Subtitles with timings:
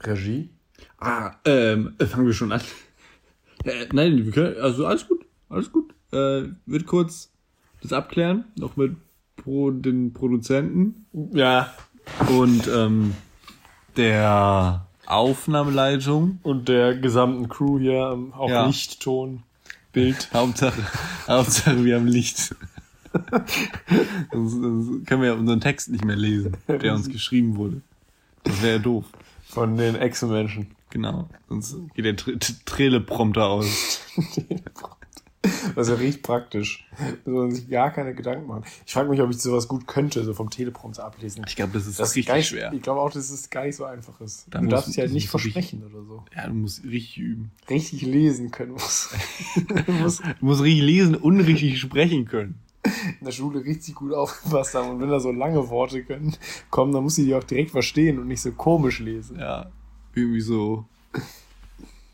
[0.00, 0.50] Regie?
[0.98, 2.60] Ah, ähm, äh, fangen wir schon an.
[3.64, 5.92] Äh, nein, wir können, also alles gut, alles gut.
[6.12, 7.32] Äh, wird kurz
[7.82, 8.94] das abklären, noch mit
[9.34, 11.06] Pro, den Produzenten.
[11.32, 11.74] Ja.
[12.28, 13.14] Und ähm,
[13.96, 16.38] der Aufnahmeleitung.
[16.44, 18.66] Und der gesamten Crew hier, ähm, auch Ja.
[18.66, 19.42] Licht, Ton,
[19.92, 20.28] Bild.
[20.34, 20.82] Hauptsache,
[21.26, 22.54] Hauptsache wir haben Licht.
[24.32, 27.80] sonst, sonst können wir ja unseren Text nicht mehr lesen, der uns geschrieben wurde.
[28.44, 29.06] Das wäre ja doof.
[29.48, 30.68] Von den Echsenmenschen.
[30.90, 31.28] Genau.
[31.48, 34.00] Sonst geht der Tr Tr- Traileprompter aus.
[35.76, 36.84] Das ist ja richtig praktisch.
[37.24, 38.64] Da soll man sich gar keine Gedanken machen.
[38.84, 41.44] Ich frage mich, ob ich sowas gut könnte, so vom Teleprompter ablesen.
[41.46, 42.72] Ich glaube, das ist Das richtig nicht, schwer.
[42.72, 44.46] Ich glaube auch, dass es gar nicht so einfach ist.
[44.50, 46.24] Da du muss- darfst dich halt nicht muss richtig- versprechen oder so.
[46.34, 47.52] Ja, du musst richtig üben.
[47.70, 49.10] Richtig lesen können muss.
[49.86, 52.58] du musst Du musst richtig lesen und richtig sprechen können.
[52.84, 54.90] In der Schule richtig gut aufgepasst haben.
[54.90, 56.36] Und wenn da so lange Worte können,
[56.70, 59.38] kommen, dann musst du die auch direkt verstehen und nicht so komisch lesen.
[59.38, 59.70] Ja.
[60.14, 60.86] Irgendwie so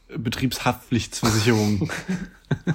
[0.08, 1.90] Betriebshaftpflichtversicherung.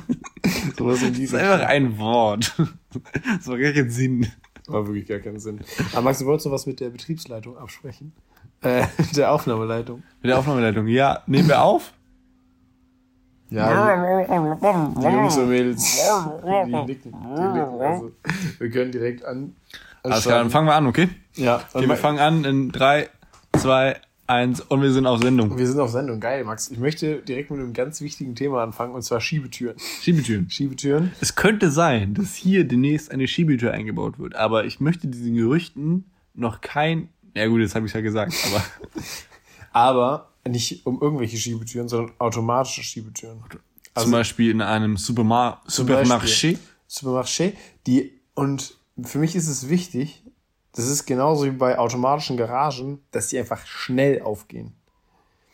[0.77, 2.53] Sowas in Das ist einfach ein Wort.
[2.57, 4.31] Das macht gar keinen Sinn.
[4.67, 5.61] War wirklich gar keinen Sinn.
[5.93, 8.13] Aber Max, du wolltest noch was mit der Betriebsleitung absprechen?
[8.61, 8.85] Äh,
[9.15, 10.03] der Aufnahmeleitung.
[10.21, 10.87] Mit der Aufnahmeleitung.
[10.87, 11.93] Ja, nehmen wir auf?
[13.49, 15.99] Ja, die, Jungs und Mädels,
[16.65, 16.85] die nicken.
[16.85, 17.13] Die nicken.
[17.81, 18.11] Also,
[18.59, 19.55] wir können direkt an.
[20.03, 21.09] Alles klar, dann fangen wir an, okay?
[21.35, 23.09] Ja, Okay, wir fangen an in drei,
[23.57, 25.57] zwei, eins und wir sind auf Sendung.
[25.57, 26.19] Wir sind auf Sendung.
[26.19, 26.69] Geil, Max.
[26.69, 29.75] Ich möchte direkt mit einem ganz wichtigen Thema anfangen, und zwar Schiebetüren.
[30.01, 30.49] Schiebetüren.
[30.49, 31.11] Schiebetüren.
[31.19, 36.05] Es könnte sein, dass hier demnächst eine Schiebetür eingebaut wird, aber ich möchte diesen Gerüchten
[36.35, 37.09] noch kein.
[37.35, 38.63] Ja gut, jetzt habe ich ja gesagt, aber
[39.71, 43.43] Aber nicht um irgendwelche Schiebetüren, sondern automatische Schiebetüren.
[43.95, 46.57] zum Beispiel in einem Supermar Supermarché.
[46.87, 47.53] Supermarché,
[47.85, 50.23] die, und für mich ist es wichtig,
[50.73, 54.73] das ist genauso wie bei automatischen Garagen, dass die einfach schnell aufgehen.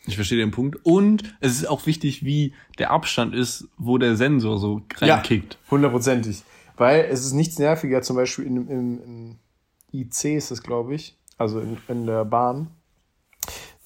[0.07, 0.77] Ich verstehe den Punkt.
[0.83, 5.57] Und es ist auch wichtig, wie der Abstand ist, wo der Sensor so reinkickt.
[5.71, 6.43] hundertprozentig.
[6.77, 9.39] Weil es ist nichts nerviger, zum Beispiel in, in, in
[9.93, 12.69] IC ist das, glaube ich, also in, in der Bahn,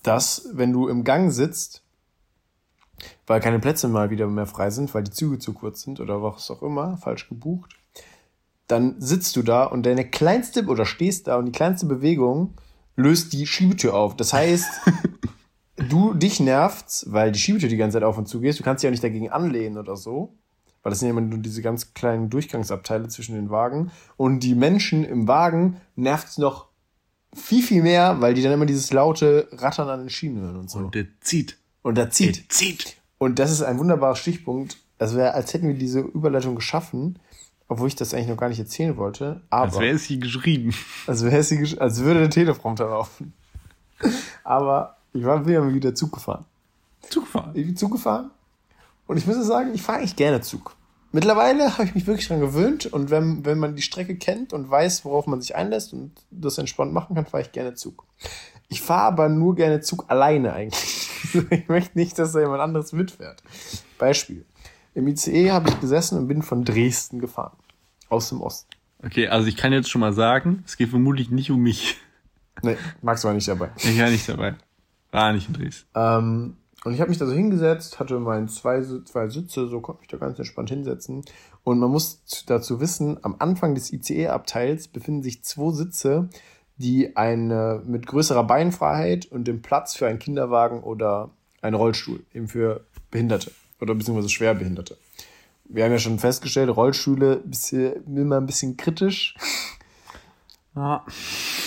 [0.03, 1.83] dass wenn du im Gang sitzt,
[3.27, 6.21] weil keine Plätze mal wieder mehr frei sind, weil die Züge zu kurz sind oder
[6.21, 7.75] was auch immer, falsch gebucht,
[8.67, 12.53] dann sitzt du da und deine kleinste oder stehst da und die kleinste Bewegung
[12.95, 14.15] löst die Schiebetür auf.
[14.15, 14.69] Das heißt,
[15.89, 18.59] du dich nervt's, weil die Schiebetür die ganze Zeit auf und zu gehst.
[18.59, 20.33] Du kannst dich auch nicht dagegen anlehnen oder so.
[20.81, 23.91] Weil das sind ja immer nur diese ganz kleinen Durchgangsabteile zwischen den Wagen.
[24.15, 26.69] Und die Menschen im Wagen nervt's noch
[27.35, 30.69] viel, viel mehr, weil die dann immer dieses laute Rattern an den Schienen hören und
[30.69, 30.79] so.
[30.79, 31.57] Und der zieht.
[31.81, 32.38] Und da zieht.
[32.38, 32.97] Der zieht.
[33.17, 34.78] Und das ist ein wunderbarer Stichpunkt.
[34.97, 37.19] Es wäre, als hätten wir diese Überleitung geschaffen,
[37.68, 39.41] obwohl ich das eigentlich noch gar nicht erzählen wollte.
[39.50, 40.73] Aber Als wäre es hier geschrieben.
[41.07, 43.34] als, wäre es, hier gesch- als würde der Teleprompter laufen.
[44.44, 46.45] Aber ich war wieder wieder Zug gefahren.
[47.09, 47.51] Zugfahren.
[47.56, 48.31] Ich bin Zug gefahren
[49.07, 50.75] und ich muss sagen, ich fahre eigentlich gerne Zug.
[51.11, 54.69] Mittlerweile habe ich mich wirklich dran gewöhnt und wenn, wenn man die Strecke kennt und
[54.69, 58.05] weiß, worauf man sich einlässt und das entspannt machen kann, fahre ich gerne Zug.
[58.67, 61.07] Ich fahre aber nur gerne Zug alleine eigentlich.
[61.51, 63.43] Ich möchte nicht, dass da jemand anderes mitfährt.
[63.97, 64.45] Beispiel.
[64.95, 67.57] Im ICE habe ich gesessen und bin von Dresden gefahren.
[68.07, 68.69] Aus dem Osten.
[69.03, 71.97] Okay, also ich kann jetzt schon mal sagen, es geht vermutlich nicht um mich.
[72.63, 73.69] Nee, Max war nicht dabei.
[73.77, 74.55] Ich war nicht dabei.
[75.11, 75.87] War nicht in Dresden.
[75.93, 80.01] Ähm, und ich habe mich da so hingesetzt, hatte meine zwei, zwei Sitze, so konnte
[80.01, 81.23] mich da ganz entspannt hinsetzen.
[81.63, 86.29] Und man muss dazu wissen, am Anfang des ICE-Abteils befinden sich zwei Sitze,
[86.78, 91.31] die eine mit größerer Beinfreiheit und dem Platz für einen Kinderwagen oder
[91.62, 93.51] einen Rollstuhl, eben für Behinderte
[93.81, 94.97] oder beziehungsweise Schwerbehinderte.
[95.66, 99.35] Wir haben ja schon festgestellt, Rollstühle bisschen, immer ein bisschen kritisch,
[100.75, 101.06] Ja.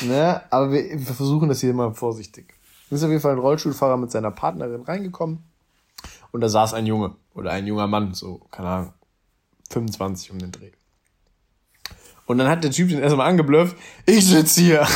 [0.03, 0.43] Ne?
[0.51, 2.55] Aber wir, wir versuchen das hier mal vorsichtig.
[2.93, 5.43] Ist auf jeden Fall ein Rollstuhlfahrer mit seiner Partnerin reingekommen
[6.31, 8.93] und da saß ein Junge oder ein junger Mann, so, keine Ahnung,
[9.71, 10.73] 25 um den Dreh.
[12.27, 14.87] Und dann hat der Typ den erstmal angeblufft, ich sitze hier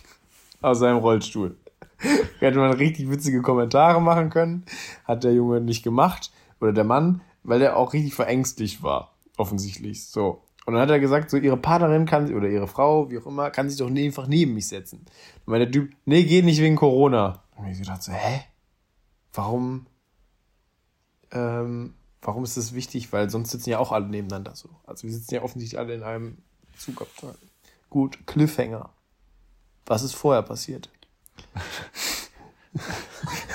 [0.62, 1.56] aus seinem Rollstuhl.
[2.38, 4.64] Hätte man richtig witzige Kommentare machen können,
[5.04, 6.30] hat der Junge nicht gemacht
[6.60, 10.06] oder der Mann, weil er auch richtig verängstigt war, offensichtlich.
[10.06, 10.40] So.
[10.70, 13.50] Und dann hat er gesagt, so ihre Partnerin kann oder ihre Frau, wie auch immer,
[13.50, 15.04] kann sich doch einfach neben mich setzen.
[15.44, 17.42] Und der Typ, nee, geht nicht wegen Corona.
[17.56, 18.44] Und ich gedacht so, hä?
[19.32, 19.88] Warum,
[21.32, 23.12] ähm, warum ist das wichtig?
[23.12, 24.68] Weil sonst sitzen ja auch alle nebeneinander so.
[24.86, 26.38] Also wir sitzen ja offensichtlich alle in einem
[26.78, 27.34] Zugabteil.
[27.88, 28.90] Gut, Cliffhanger.
[29.86, 30.88] Was ist vorher passiert?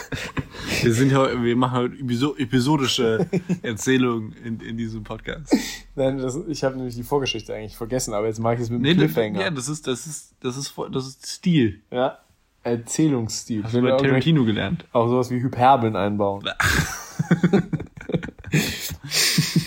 [0.86, 3.28] Wir sind heute, wir machen heute episo- episodische
[3.64, 5.56] Erzählungen in, in diesem Podcast.
[5.96, 8.80] Nein, das, ich habe nämlich die Vorgeschichte eigentlich vergessen, aber jetzt mache ich es mit
[8.80, 9.42] dem Nee, das, Cliffhanger.
[9.42, 11.82] ja, das ist, das ist, das ist, das ist Stil.
[11.92, 12.20] Ja.
[12.64, 13.64] Erzählungsstil.
[13.64, 14.86] Hast du bei Tarantino gelernt?
[14.92, 16.44] Auch sowas wie Hyperbeln einbauen.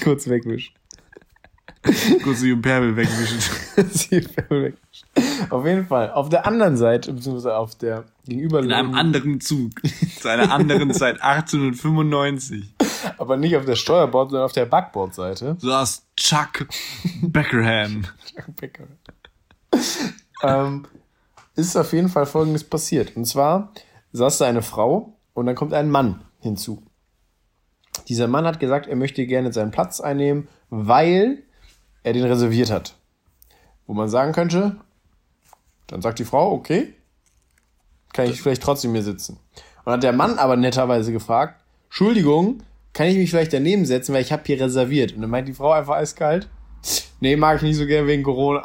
[0.03, 0.75] Kurz wegwischen.
[2.23, 3.39] Kurz die Hyperbel wegwischen.
[4.11, 4.88] Die Hyperbel wegwischen.
[5.51, 6.11] Auf jeden Fall.
[6.13, 9.73] Auf der anderen Seite, beziehungsweise auf der In gegenüberliegenden, einem anderen Zug.
[10.21, 12.75] Zu einer anderen Zeit, 1895.
[13.19, 15.57] aber nicht auf der Steuerbord, sondern auf der Backbordseite.
[15.59, 16.69] saß Chuck
[17.23, 18.07] Beckerham.
[20.43, 20.87] ähm,
[21.55, 23.17] ist auf jeden Fall Folgendes passiert.
[23.17, 23.73] Und zwar
[24.13, 26.83] saß da eine Frau und dann kommt ein Mann hinzu.
[28.09, 31.43] Dieser Mann hat gesagt, er möchte gerne seinen Platz einnehmen, weil
[32.03, 32.97] er den reserviert hat.
[33.87, 34.77] Wo man sagen könnte,
[35.89, 36.95] dann sagt die Frau, okay,
[38.13, 39.39] kann ich vielleicht trotzdem hier sitzen.
[39.85, 42.63] Und hat der Mann aber netterweise gefragt, Entschuldigung,
[42.93, 45.15] kann ich mich vielleicht daneben setzen, weil ich habe hier reserviert.
[45.15, 46.49] Und dann meint die Frau einfach eiskalt,
[47.21, 48.63] nee, mag ich nicht so gern wegen Corona.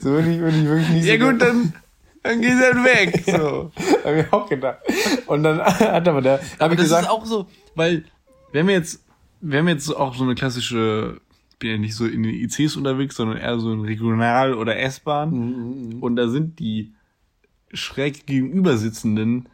[0.00, 1.72] so würde ich, würde ich wirklich nicht Ja so gut, dann,
[2.22, 3.24] dann geht er weg.
[3.26, 3.72] so,
[4.04, 4.78] hab ich auch gedacht.
[5.26, 8.04] Und dann hat aber der, hab ich das gesagt, ist auch so, weil
[8.52, 9.00] wir haben jetzt,
[9.40, 11.20] wir haben jetzt auch so eine klassische,
[11.64, 15.30] bin ja nicht so in den ICs unterwegs, sondern eher so in Regional- oder S-Bahn.
[15.30, 16.92] Mhm, Und da sind die
[17.72, 19.48] schräg gegenüber sitzenden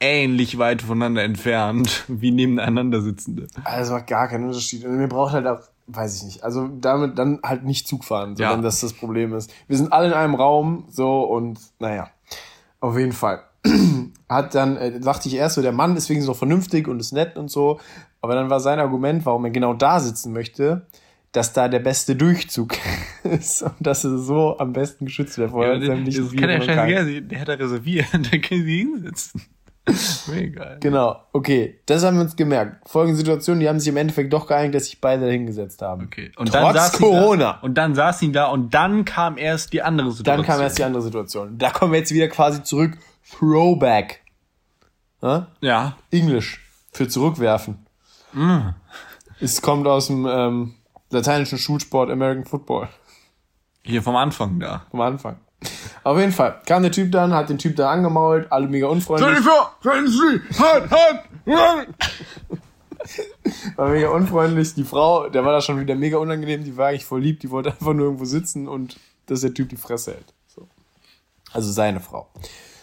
[0.00, 3.48] ähnlich weit voneinander entfernt wie nebeneinander sitzende.
[3.64, 4.84] also macht gar keinen Unterschied.
[4.84, 8.36] Und mir braucht halt auch, weiß ich nicht, also damit dann halt nicht Zug fahren,
[8.36, 8.52] so, Ja.
[8.52, 9.52] wenn das das Problem ist.
[9.66, 12.10] Wir sind alle in einem Raum, so, und naja,
[12.80, 13.42] auf jeden Fall.
[14.28, 17.10] Hat dann, äh, dachte ich erst so, der Mann ist wenigstens noch vernünftig und ist
[17.12, 17.80] nett und so,
[18.20, 20.86] aber dann war sein Argument, warum er genau da sitzen möchte,
[21.32, 22.76] dass da der beste Durchzug
[23.24, 27.40] ist und dass er so am besten geschützt wird Ja, das kann ja scheißegal der
[27.40, 29.42] hat da reserviert, da kann sie hinsetzen.
[30.26, 30.76] Mega.
[30.80, 32.88] Genau, okay, das haben wir uns gemerkt.
[32.88, 36.04] Folgende Situation, die haben sich im Endeffekt doch geeinigt, dass sich beide hingesetzt haben.
[36.04, 36.30] Okay.
[36.36, 37.52] Und Trotz saß ihn Corona.
[37.52, 40.44] Da, und dann saß ihn da und dann kam erst die andere Situation.
[40.44, 41.58] Dann kam erst die andere Situation.
[41.58, 42.98] Da kommen wir jetzt wieder quasi zurück.
[43.30, 44.22] Throwback.
[45.22, 45.48] Ja?
[45.60, 45.96] Ja.
[46.10, 46.64] Englisch.
[46.92, 47.86] Für zurückwerfen.
[48.32, 48.70] Mm.
[49.40, 50.74] Es kommt aus dem ähm,
[51.10, 52.88] lateinischen Schulsport American Football.
[53.82, 54.86] Hier vom Anfang da.
[54.90, 55.36] Vom Anfang.
[56.04, 56.60] Auf jeden Fall.
[56.66, 59.38] Kam der Typ dann, hat den Typ da angemault, alle mega unfreundlich.
[59.40, 59.72] vor!
[59.82, 60.40] Sie!
[60.58, 60.90] Halt!
[60.90, 61.88] Halt!
[63.76, 64.74] War mega unfreundlich.
[64.74, 67.50] Die Frau, der war da schon wieder mega unangenehm, die war eigentlich voll lieb, die
[67.50, 70.34] wollte einfach nur irgendwo sitzen und dass der Typ die Fresse hält.
[70.46, 70.68] So.
[71.52, 72.28] Also seine Frau.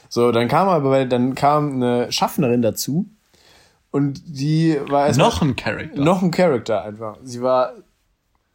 [0.10, 3.06] So, dann kam aber, dann kam eine Schaffnerin dazu
[3.92, 6.02] und die war erst Noch ein Charakter.
[6.02, 7.18] noch ein Charakter einfach.
[7.24, 7.74] Sie war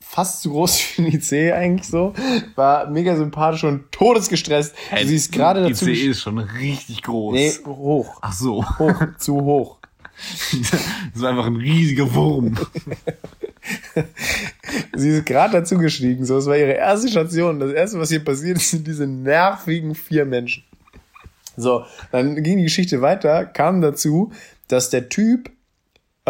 [0.02, 2.14] fast zu groß für ein IC eigentlich so,
[2.56, 4.74] war mega sympathisch und todesgestresst.
[5.04, 5.86] Sie ist gerade dazu.
[5.86, 7.34] ICE ist schon richtig groß.
[7.34, 8.18] Nee, hoch.
[8.20, 8.64] Ach so.
[8.78, 9.76] Hoch, zu hoch.
[11.14, 12.54] Das war einfach ein riesiger Wurm.
[14.94, 17.58] Sie ist gerade dazu gestiegen, so, es war ihre erste Station.
[17.58, 20.64] Das erste, was hier passiert ist, sind diese nervigen vier Menschen.
[21.56, 24.32] So, dann ging die Geschichte weiter, kam dazu,
[24.68, 25.50] dass der Typ,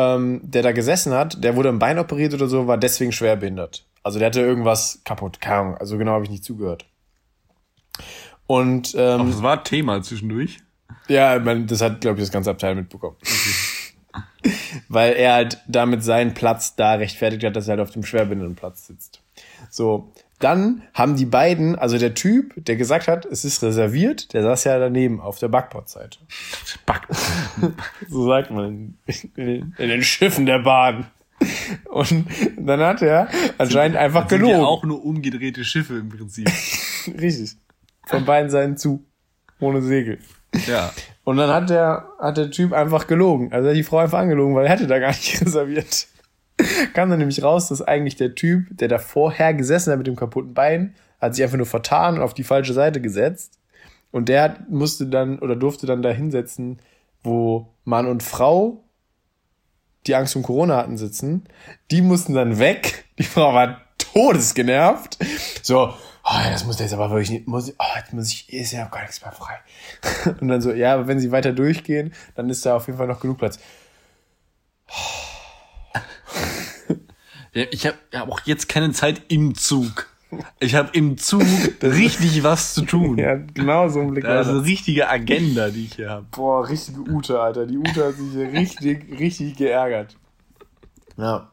[0.00, 3.84] ähm, der da gesessen hat, der wurde am Bein operiert oder so, war deswegen schwerbehindert.
[4.02, 6.86] Also der hatte irgendwas kaputt, keine Ahnung, also genau habe ich nicht zugehört.
[8.46, 10.58] Und ähm, Das war Thema zwischendurch.
[11.08, 13.16] ja, man, das hat, glaube ich, das ganze Abteil mitbekommen.
[14.88, 18.86] Weil er halt damit seinen Platz da rechtfertigt hat, dass er halt auf dem Schwerbehindertenplatz
[18.86, 19.20] sitzt.
[19.70, 24.42] So, dann haben die beiden, also der Typ, der gesagt hat, es ist reserviert, der
[24.42, 26.18] saß ja daneben auf der Backbordseite.
[26.86, 27.06] Back.
[28.08, 28.98] So sagt man
[29.36, 31.06] in, in, den Schiffen der Bahn.
[31.90, 32.26] Und
[32.58, 33.28] dann hat er
[33.58, 34.60] anscheinend einfach Sind gelogen.
[34.60, 36.48] ja auch nur umgedrehte Schiffe im Prinzip.
[37.06, 37.56] Richtig.
[38.06, 39.04] Von beiden Seiten zu.
[39.60, 40.18] Ohne Segel.
[40.66, 40.90] Ja.
[41.24, 43.52] Und dann hat der, hat der Typ einfach gelogen.
[43.52, 46.06] Also er hat die Frau einfach angelogen, weil er hätte da gar nicht reserviert.
[46.94, 50.16] Kam dann nämlich raus, dass eigentlich der Typ, der da vorher gesessen hat mit dem
[50.16, 53.58] kaputten Bein, hat sich einfach nur vertan und auf die falsche Seite gesetzt.
[54.10, 56.80] Und der musste dann oder durfte dann da hinsetzen,
[57.22, 58.82] wo Mann und Frau,
[60.06, 61.44] die Angst um Corona hatten, sitzen.
[61.90, 63.04] Die mussten dann weg.
[63.18, 65.18] Die Frau war todesgenervt.
[65.62, 68.86] So, oh, das muss jetzt aber wirklich nicht, muss oh, jetzt muss ich, ist ja
[68.86, 69.58] gar nichts mehr frei.
[70.40, 73.06] Und dann so, ja, aber wenn sie weiter durchgehen, dann ist da auf jeden Fall
[73.06, 73.58] noch genug Platz.
[74.88, 75.29] ja
[77.52, 80.08] ich habe hab auch jetzt keine Zeit im Zug.
[80.60, 81.42] Ich habe im Zug
[81.82, 83.18] richtig was zu tun.
[83.18, 86.26] Ja, genau so ein Blick Das ist eine richtige Agenda, die ich hier habe.
[86.30, 87.66] Boah, richtige Ute, Alter.
[87.66, 90.16] Die Ute hat sich hier richtig, richtig geärgert.
[91.16, 91.50] Ja.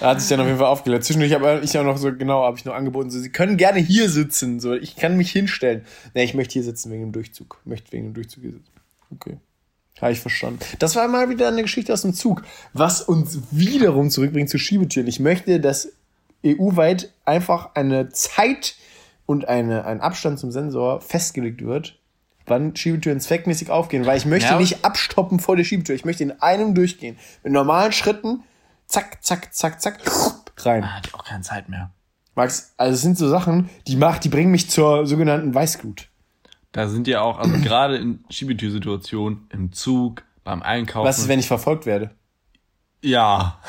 [0.00, 1.04] Er hat sich dann auf jeden Fall aufgelegt.
[1.04, 3.80] Zwischendurch habe ich auch noch so, genau, habe ich noch angeboten, so, sie können gerne
[3.80, 5.84] hier sitzen, so, ich kann mich hinstellen.
[6.14, 7.60] Nee, ich möchte hier sitzen wegen dem Durchzug.
[7.64, 8.72] Möchte wegen dem Durchzug hier sitzen.
[9.10, 9.38] Okay.
[10.00, 10.60] Habe ich verstanden.
[10.80, 15.06] Das war mal wieder eine Geschichte aus dem Zug, was uns wiederum zurückbringt zu Schiebetüren.
[15.06, 15.92] Ich möchte, dass
[16.44, 18.74] EU-weit einfach eine Zeit-
[19.26, 21.98] und eine, ein Abstand zum Sensor festgelegt wird,
[22.46, 24.58] wann Schiebetüren zweckmäßig aufgehen, weil ich möchte Ja.
[24.58, 25.94] nicht abstoppen vor der Schiebetür.
[25.94, 27.16] Ich möchte in einem durchgehen.
[27.44, 28.42] Mit normalen Schritten,
[28.86, 30.00] zack, zack, zack, zack,
[30.58, 30.96] rein.
[30.96, 31.90] Hat auch keine Zeit mehr.
[32.34, 36.08] Max, also es sind so Sachen, die macht, die bringen mich zur sogenannten Weißglut.
[36.72, 41.06] Da sind ja auch, also gerade in Schiebetürsituationen, im Zug, beim Einkaufen.
[41.06, 42.10] Was ist, wenn ich verfolgt werde?
[43.02, 43.60] Ja.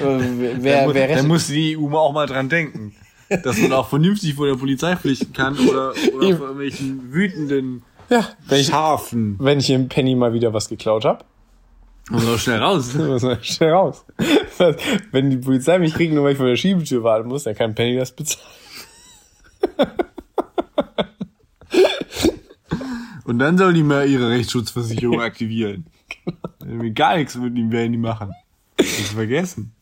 [0.00, 2.94] Äh, wer, wer, da, wer muss die EU auch mal dran denken.
[3.28, 8.26] Dass man auch vernünftig vor der Polizei flüchten kann oder, oder vor irgendwelchen wütenden ja,
[8.46, 9.36] wenn ich, Schafen.
[9.38, 11.24] wenn ich im Penny mal wieder was geklaut habe,
[12.10, 12.94] Und so schnell raus.
[12.94, 14.06] muss man schnell raus.
[15.12, 17.74] Wenn die Polizei mich kriegt, nur weil ich vor der Schiebetür warten muss, dann kann
[17.74, 18.48] Penny das bezahlen.
[23.28, 25.84] Und dann sollen die mal ihre Rechtsschutzversicherung aktivieren.
[26.64, 28.32] Wir gar nichts mit ihm werden die machen.
[28.78, 29.74] Das vergessen.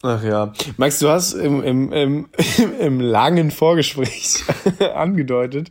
[0.00, 0.54] Ach ja.
[0.78, 2.30] Max, du hast im, im, im,
[2.80, 4.42] im langen Vorgespräch
[4.94, 5.68] angedeutet,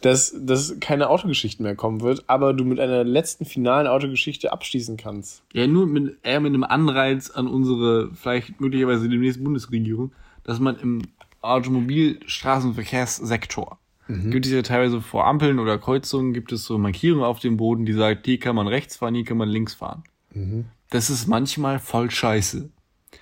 [0.00, 4.96] dass, dass keine Autogeschichten mehr kommen wird, aber du mit einer letzten finalen Autogeschichte abschließen
[4.96, 5.42] kannst.
[5.52, 10.12] Ja, nur mit, eher mit einem Anreiz an unsere, vielleicht möglicherweise demnächst Bundesregierung,
[10.44, 11.02] dass man im
[11.40, 17.56] Automobilstraßenverkehrssektor gibt es ja teilweise vor Ampeln oder Kreuzungen gibt es so Markierungen auf dem
[17.56, 20.04] Boden, die sagt, hier kann man rechts fahren, hier kann man links fahren.
[20.90, 22.68] Das ist manchmal voll scheiße,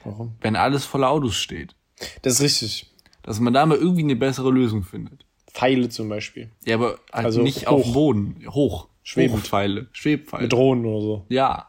[0.05, 0.33] Warum?
[0.41, 1.75] wenn alles voller Autos steht.
[2.23, 2.91] Das ist richtig.
[3.23, 5.25] Dass man da mal irgendwie eine bessere Lösung findet.
[5.53, 6.51] Pfeile zum Beispiel.
[6.65, 7.73] Ja, aber halt Also nicht hoch.
[7.73, 8.45] auf dem Boden.
[8.49, 8.89] Hoch.
[9.05, 9.39] Schwebend.
[9.39, 9.87] Hochpfeile.
[9.93, 10.43] Schwebpfeile.
[10.45, 11.27] Mit Drohnen oder so.
[11.29, 11.69] Ja.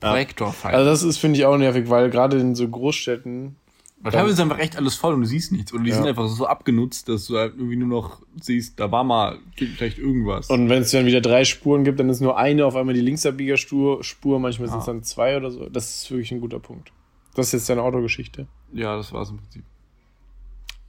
[0.00, 0.76] Projektorpfeile.
[0.76, 3.56] Also das ist, finde ich, auch nervig, weil gerade in so Großstädten
[4.06, 5.72] weil teilweise ist einfach echt alles voll und du siehst nichts.
[5.72, 5.96] Oder die ja.
[5.96, 9.98] sind einfach so abgenutzt, dass du halt irgendwie nur noch siehst, da war mal vielleicht
[9.98, 10.48] irgendwas.
[10.48, 13.00] Und wenn es dann wieder drei Spuren gibt, dann ist nur eine auf einmal die
[13.00, 14.70] Linksabbiegerspur, Spur, manchmal ah.
[14.70, 14.92] sind es ah.
[14.92, 15.68] dann zwei oder so.
[15.68, 16.92] Das ist wirklich ein guter Punkt.
[17.34, 18.46] Das ist jetzt deine Autogeschichte.
[18.72, 19.64] Ja, das war es im Prinzip.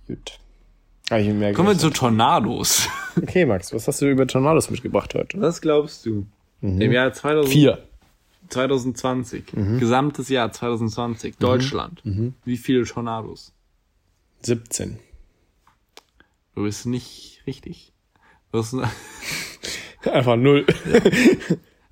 [0.06, 0.40] Gut.
[1.10, 2.88] Ah, ich merke Kommen wir zu Tornados.
[3.20, 5.42] Okay, Max, was hast du über Tornados mitgebracht heute?
[5.42, 6.28] Was glaubst du?
[6.62, 6.82] Mhm.
[6.82, 7.80] Im Jahr 2004.
[8.50, 9.80] 2020, mhm.
[9.80, 11.40] gesamtes Jahr 2020, mhm.
[11.40, 12.34] Deutschland, mhm.
[12.46, 13.54] wie viele Tornados?
[14.44, 15.00] 17.
[16.56, 17.94] Du bist nicht richtig.
[18.52, 18.76] Du bist
[20.12, 20.66] Einfach null.
[20.86, 21.00] Ja.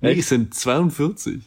[0.00, 1.42] nee, es sind 42.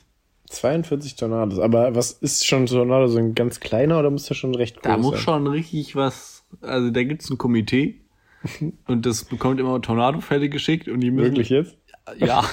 [0.49, 1.59] 42 Tornados.
[1.59, 3.07] Aber was ist schon ein Tornado?
[3.07, 4.91] So ein ganz kleiner oder muss der schon recht groß sein?
[4.91, 5.21] Da muss sein?
[5.21, 6.43] schon richtig was.
[6.61, 8.01] Also da gibt's ein Komitee
[8.87, 11.35] und das bekommt immer Tornadofälle geschickt und die müssen.
[11.35, 11.77] Wirklich jetzt?
[12.17, 12.43] Ja.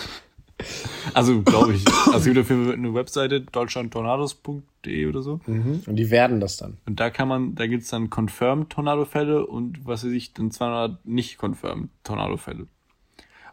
[1.15, 1.87] Also glaube ich.
[2.13, 5.41] Also es gibt Fall eine Webseite deutschlandtornados.de oder so.
[5.47, 5.83] Mhm.
[5.87, 6.79] Und die werden das dann.
[6.87, 11.05] Und da kann man, da gibt's dann confirmed Tornadofälle und was weiß ich, dann 200
[11.07, 12.67] nicht confirmed Tornadofälle.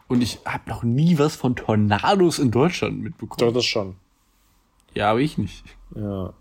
[0.08, 3.40] Und ich habe noch nie was von Tornados in Deutschland mitbekommen.
[3.40, 3.96] Doch, das schon.
[4.94, 5.64] Ja, aber ich nicht.
[5.96, 6.34] Ja.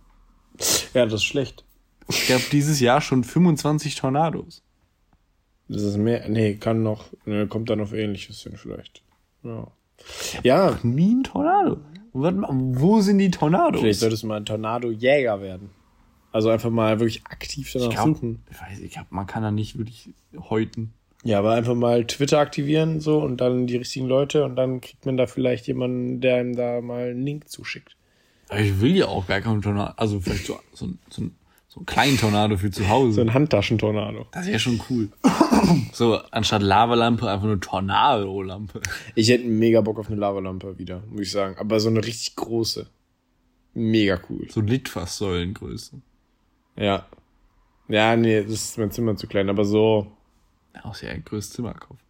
[0.94, 1.64] Ja, das ist schlecht.
[2.08, 4.62] Ich habe dieses Jahr schon 25 Tornados.
[5.68, 6.28] Das ist mehr.
[6.28, 7.06] Nee, kann noch.
[7.24, 9.02] Nee, kommt dann auf ähnliches hin vielleicht.
[9.42, 9.68] Ja.
[10.42, 11.78] Ja, Nie ein Tornado.
[12.12, 13.80] Wo sind die Tornados?
[13.80, 15.70] vielleicht solltest du mal ein Tornado-Jäger werden.
[16.30, 18.42] Also einfach mal wirklich aktiv danach Ich glaub, suchen.
[18.50, 20.10] ich weiß, ich glaub, man kann da nicht wirklich
[20.50, 20.92] häuten.
[21.24, 25.06] Ja, aber einfach mal Twitter aktivieren so und dann die richtigen Leute und dann kriegt
[25.06, 27.96] man da vielleicht jemanden, der einem da mal einen Link zuschickt.
[28.48, 29.92] Aber ich will ja auch gar keinen Tornado.
[29.96, 31.34] Also vielleicht so, so, so, ein-
[31.72, 33.12] so einen kleinen Tornado für zu Hause.
[33.14, 34.26] So ein Handtaschentornado.
[34.30, 35.08] das wäre schon cool.
[35.94, 38.82] so, anstatt Lavalampe einfach eine Tornado-Lampe.
[39.14, 41.56] Ich hätte mega Bock auf eine Lavalampe wieder, muss ich sagen.
[41.56, 42.90] Aber so eine richtig große.
[43.72, 44.50] Mega cool.
[44.50, 46.02] So Litfaßsäulengröße.
[46.76, 47.06] Ja.
[47.88, 50.12] Ja, nee, das ist mein Zimmer zu klein, aber so,
[50.82, 52.02] Aus ja ein größtes Zimmer kaufen.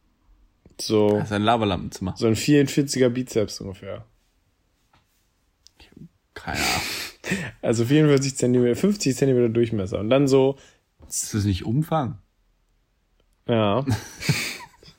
[0.80, 2.16] so, Das ist ein Lavalampenzimmer.
[2.16, 4.06] so ein 44er Bizeps ungefähr.
[6.34, 7.11] Keine Ahnung.
[7.62, 9.98] Also 44 Zentimeter, 50 Zentimeter Durchmesser.
[10.00, 10.56] Und dann so,
[11.08, 12.18] Ist das nicht Umfang?
[13.48, 13.84] ja.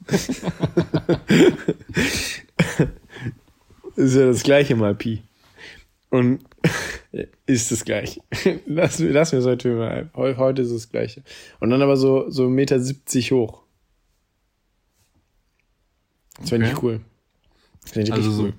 [3.95, 5.23] ist ja das gleiche mal Pi.
[6.09, 6.43] Und
[7.45, 8.21] ist das gleiche.
[8.65, 10.09] Lass, lass mir es heute mal.
[10.15, 11.23] heu- Heute ist es das gleiche.
[11.59, 13.63] Und dann aber so, so 1,70 Meter hoch.
[16.39, 16.81] Das fände ich Okay.
[16.85, 17.01] cool.
[17.83, 18.53] Das Also richtig so, cool.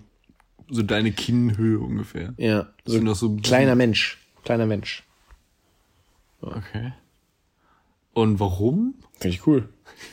[0.75, 2.35] So deine Kinnhöhe ungefähr.
[2.37, 4.19] Ja, so das so kleiner Mensch.
[4.45, 5.03] Kleiner Mensch.
[6.41, 6.93] Okay.
[8.13, 8.95] Und warum?
[9.19, 9.69] Finde ich cool.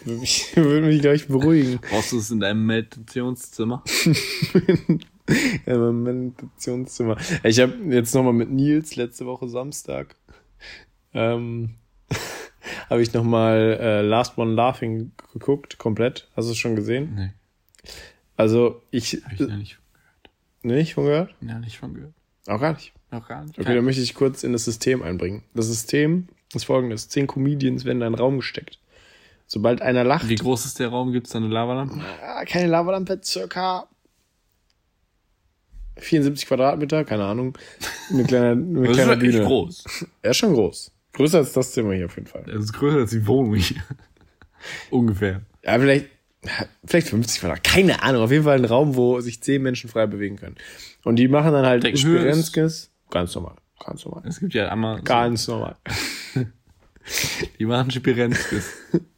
[0.05, 1.79] Würde mich, würde mich gleich beruhigen.
[1.89, 3.83] Brauchst du es in deinem Meditationszimmer?
[5.65, 7.15] Ja, mein Meditationszimmer.
[7.43, 10.17] Ich habe jetzt nochmal mit Nils letzte Woche Samstag
[11.13, 11.75] ähm,
[12.89, 16.29] habe ich nochmal äh, Last One Laughing geguckt, komplett.
[16.35, 17.13] Hast du es schon gesehen?
[17.15, 17.31] Nee,
[18.37, 19.47] Also ich hab ich ja
[20.63, 21.35] nicht, von gehört?
[21.41, 22.13] ja, nicht von gehört.
[22.47, 22.93] Auch gar nicht.
[23.11, 23.59] Noch gar nicht.
[23.59, 25.43] Okay, dann möchte ich kurz in das System einbringen.
[25.53, 27.09] Das System ist folgendes.
[27.09, 28.79] Zehn Comedians werden in einen Raum gesteckt.
[29.47, 30.29] Sobald einer lacht.
[30.29, 31.11] Wie groß ist der Raum?
[31.11, 31.99] Gibt es da eine Lavalampe?
[32.23, 33.87] Ah, keine Lavalampe, circa
[35.97, 37.57] 74 Quadratmeter, keine Ahnung.
[38.09, 39.45] Eine kleine, eine Das ist kleine schon echt Bühne.
[39.45, 39.83] groß.
[40.21, 40.91] Er ist schon groß.
[41.13, 42.43] Größer als das Zimmer hier auf jeden Fall.
[42.45, 43.83] Das ist größer als die Wohnung hier.
[44.89, 45.41] Ungefähr.
[45.63, 46.07] Ja, vielleicht,
[46.85, 47.69] vielleicht 50 Quadratmeter.
[47.75, 48.23] Keine Ahnung.
[48.23, 50.55] Auf jeden Fall ein Raum, wo sich zehn Menschen frei bewegen können.
[51.03, 52.91] Und die machen dann halt ist- Spirenskis.
[53.09, 53.55] Ganz normal.
[53.83, 54.23] Ganz normal.
[54.27, 55.75] Es gibt ja einmal, so, Ganz normal.
[57.59, 58.71] die machen Spirenskis.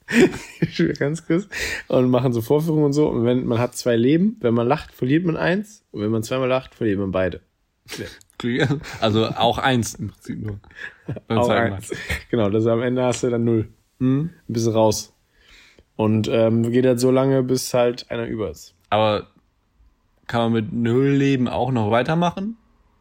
[0.72, 1.48] Spirenskis.
[1.88, 3.08] Und machen so Vorführungen und so.
[3.10, 5.84] Und wenn man hat zwei Leben, wenn man lacht, verliert man eins.
[5.92, 7.42] Und wenn man zweimal lacht, verliert man beide.
[9.00, 10.60] Also auch eins im Prinzip nur.
[11.30, 11.92] Beim Auch eins.
[12.30, 13.70] Genau, das am Ende hast du dann null.
[14.00, 14.32] Hm?
[14.50, 15.13] Ein bisschen raus.
[15.96, 18.74] Und ähm, geht halt so lange, bis halt einer über ist.
[18.90, 19.28] Aber
[20.28, 22.58] kann man mit null Leben auch noch weitermachen?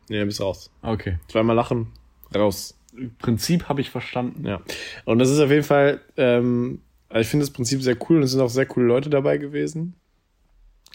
[0.08, 0.70] Ja, bis raus.
[0.82, 1.18] Okay.
[1.28, 1.92] Zweimal lachen,
[2.34, 2.78] raus.
[3.18, 4.44] Prinzip habe ich verstanden.
[4.44, 4.60] Ja.
[5.04, 8.22] Und das ist auf jeden Fall, ähm, also ich finde das Prinzip sehr cool und
[8.24, 9.94] es sind auch sehr coole Leute dabei gewesen.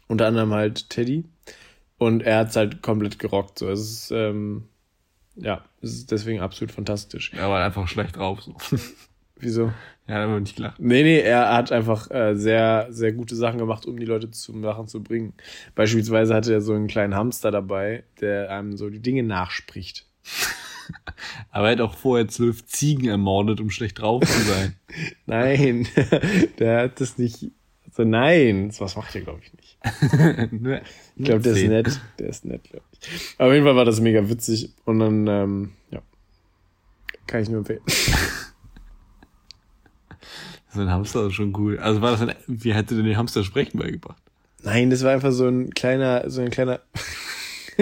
[0.08, 1.26] Unter anderem halt Teddy.
[1.98, 3.58] Und er hat's halt komplett gerockt.
[3.58, 4.66] So, es ist, ähm,
[5.36, 7.34] ja, es ist deswegen absolut fantastisch.
[7.34, 8.42] Er war einfach schlecht drauf.
[8.42, 8.56] So.
[9.36, 9.74] Wieso?
[10.08, 10.80] Er hat einfach nicht gelacht.
[10.80, 14.64] Nee, nee, er hat einfach äh, sehr, sehr gute Sachen gemacht, um die Leute zum
[14.64, 15.34] Lachen zu bringen.
[15.76, 20.06] Beispielsweise hatte er so einen kleinen Hamster dabei, der einem so die Dinge nachspricht.
[21.52, 24.76] Aber er hat auch vorher zwölf Ziegen ermordet, um schlecht drauf zu sein.
[25.26, 25.88] Nein,
[26.60, 27.48] der hat das nicht.
[27.90, 30.52] Also nein, sowas macht er, glaube ich, nicht.
[30.54, 30.82] Nur-
[31.16, 32.00] Ich glaube, der ist nett.
[32.20, 33.36] Der ist nett, glaube ich.
[33.40, 34.72] Aber auf jeden Fall war das mega witzig.
[34.86, 36.02] Und dann, ähm, ja,
[37.26, 37.82] kann ich nur empfehlen.
[40.78, 41.80] So ein Hamster ist schon cool.
[41.80, 44.22] Also war das ein, wie hätte denn den Hamster sprechen beigebracht?
[44.64, 46.82] Nein, das war einfach so ein kleiner, so ein kleiner,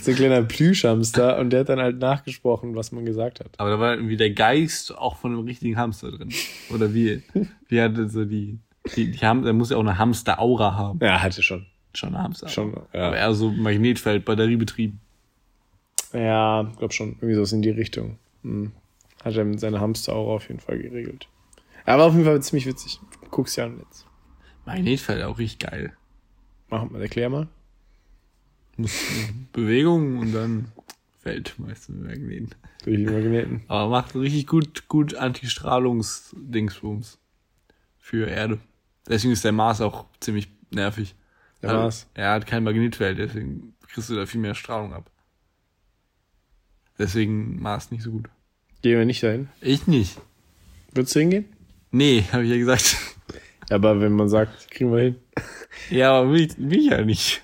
[0.00, 3.48] so ein kleiner Plüschhamster und der hat dann halt nachgesprochen, was man gesagt hat.
[3.56, 6.28] Aber da war irgendwie der Geist auch von einem richtigen Hamster drin.
[6.68, 7.22] Oder wie,
[7.68, 8.58] wie hatte so die,
[8.94, 10.98] die, die Ham, der muss ja auch eine Hamster-Aura haben.
[11.02, 11.64] Ja, hatte schon.
[11.94, 12.48] Schon eine Hamster.
[12.48, 13.06] Schon, ja.
[13.06, 15.00] Aber eher so Magnetfeld, Batteriebetrieben.
[16.12, 17.12] Ja, glaub schon.
[17.12, 18.18] Irgendwie sowas in die Richtung.
[18.42, 18.72] Hm.
[19.24, 21.28] Hat er mit seiner Hamster-Aura auf jeden Fall geregelt.
[21.86, 23.00] Aber auf jeden Fall ziemlich witzig.
[23.30, 24.06] Guck's ja an jetzt.
[24.66, 25.96] Magnetfeld auch richtig geil.
[26.68, 27.48] Mach mal, erklär mal.
[29.52, 30.72] Bewegung und dann
[31.20, 32.54] Feld meistens Magneten.
[32.84, 33.62] Durch die Magneten.
[33.68, 37.18] Aber macht richtig gut, gut Antistrahlungs-Dingsbums
[37.98, 38.58] für Erde.
[39.08, 41.14] Deswegen ist der Mars auch ziemlich nervig.
[41.62, 42.06] Der Also, Mars.
[42.14, 45.10] Er hat kein Magnetfeld, deswegen kriegst du da viel mehr Strahlung ab.
[46.98, 48.28] Deswegen Mars nicht so gut.
[48.82, 49.48] Gehen wir nicht dahin.
[49.60, 50.20] Ich nicht.
[50.92, 51.46] Würdest du hingehen?
[51.90, 52.96] Nee, habe ich ja gesagt.
[53.70, 55.16] Aber wenn man sagt, kriegen wir hin.
[55.90, 57.42] ja, aber will ich, will ich ja nicht.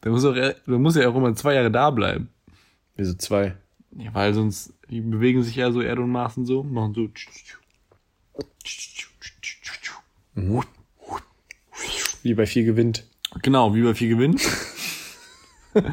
[0.00, 2.30] Da muss, auch, da muss ja auch immer zwei Jahre da bleiben.
[2.96, 3.56] Wieso zwei?
[3.96, 7.08] Ja, weil sonst, die bewegen sich ja so Erde und Mars und so, machen so.
[12.22, 13.04] Wie bei vier gewinnt.
[13.42, 14.38] Genau, wie bei vier Gewinn.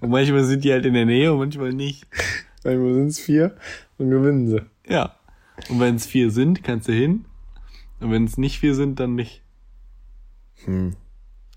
[0.00, 2.06] und manchmal sind die halt in der Nähe und manchmal nicht.
[2.64, 3.56] Manchmal sind es vier
[3.98, 4.62] und gewinnen sie.
[4.88, 5.16] Ja.
[5.68, 7.24] Und wenn es vier sind, kannst du hin.
[8.00, 9.42] Und wenn es nicht vier sind, dann nicht.
[10.64, 10.94] Hm.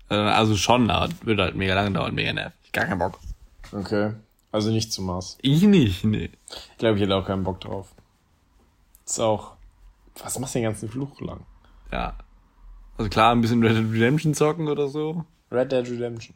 [0.08, 2.72] Äh, Also schon, aber wird halt mega lange dauern, mega nervig.
[2.72, 3.18] Gar keinen Bock.
[3.72, 4.12] Okay.
[4.52, 5.38] Also nicht zum Mars.
[5.42, 6.30] Ich nicht, nee.
[6.72, 7.94] Ich glaube, ich hätte auch keinen Bock drauf.
[9.04, 9.52] ist auch.
[10.22, 11.46] Was machst du den ganzen Fluch lang?
[11.92, 12.16] Ja.
[12.98, 15.24] Also klar, ein bisschen Red Dead Redemption zocken oder so.
[15.52, 16.34] Red Dead Redemption.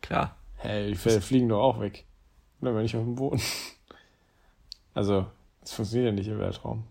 [0.00, 0.36] Klar.
[0.56, 2.04] Hey, die Fälle fliegen doch auch weg.
[2.60, 3.40] Bleiben wir nicht auf dem Boden.
[4.94, 5.26] Also,
[5.64, 6.84] das funktioniert ja nicht im Weltraum.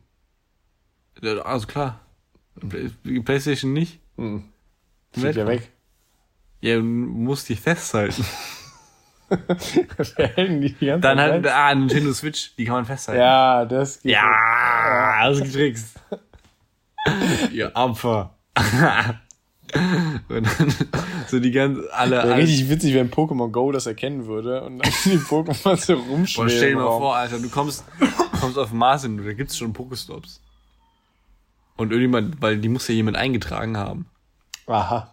[1.44, 2.02] Also klar.
[2.70, 4.00] Play- Playstation nicht.
[4.18, 4.44] Hm.
[5.16, 5.72] Im Fliegt ja weg.
[6.62, 8.26] Ja, du musst dich festhalten.
[9.30, 11.54] Dann halt, Zeit.
[11.54, 13.20] ah, Nintendo Switch, die kann man festhalten.
[13.22, 14.12] Ja, das geht.
[14.14, 16.00] Ja, ausgetrickst.
[17.52, 18.36] Ihr Opfer.
[20.30, 20.74] Und dann
[21.28, 24.92] so die ganze, alle, Wäre richtig witzig, wenn Pokémon Go das erkennen würde und dann
[25.06, 26.50] die Pokémon so Boah, rumschweben.
[26.50, 27.02] stell dir mal Raum.
[27.02, 27.84] vor, Alter, du kommst,
[28.40, 30.42] kommst auf Mars hin, da gibt's schon Pokestops.
[31.76, 34.06] Und irgendjemand, weil die muss ja jemand eingetragen haben.
[34.68, 35.12] Aha.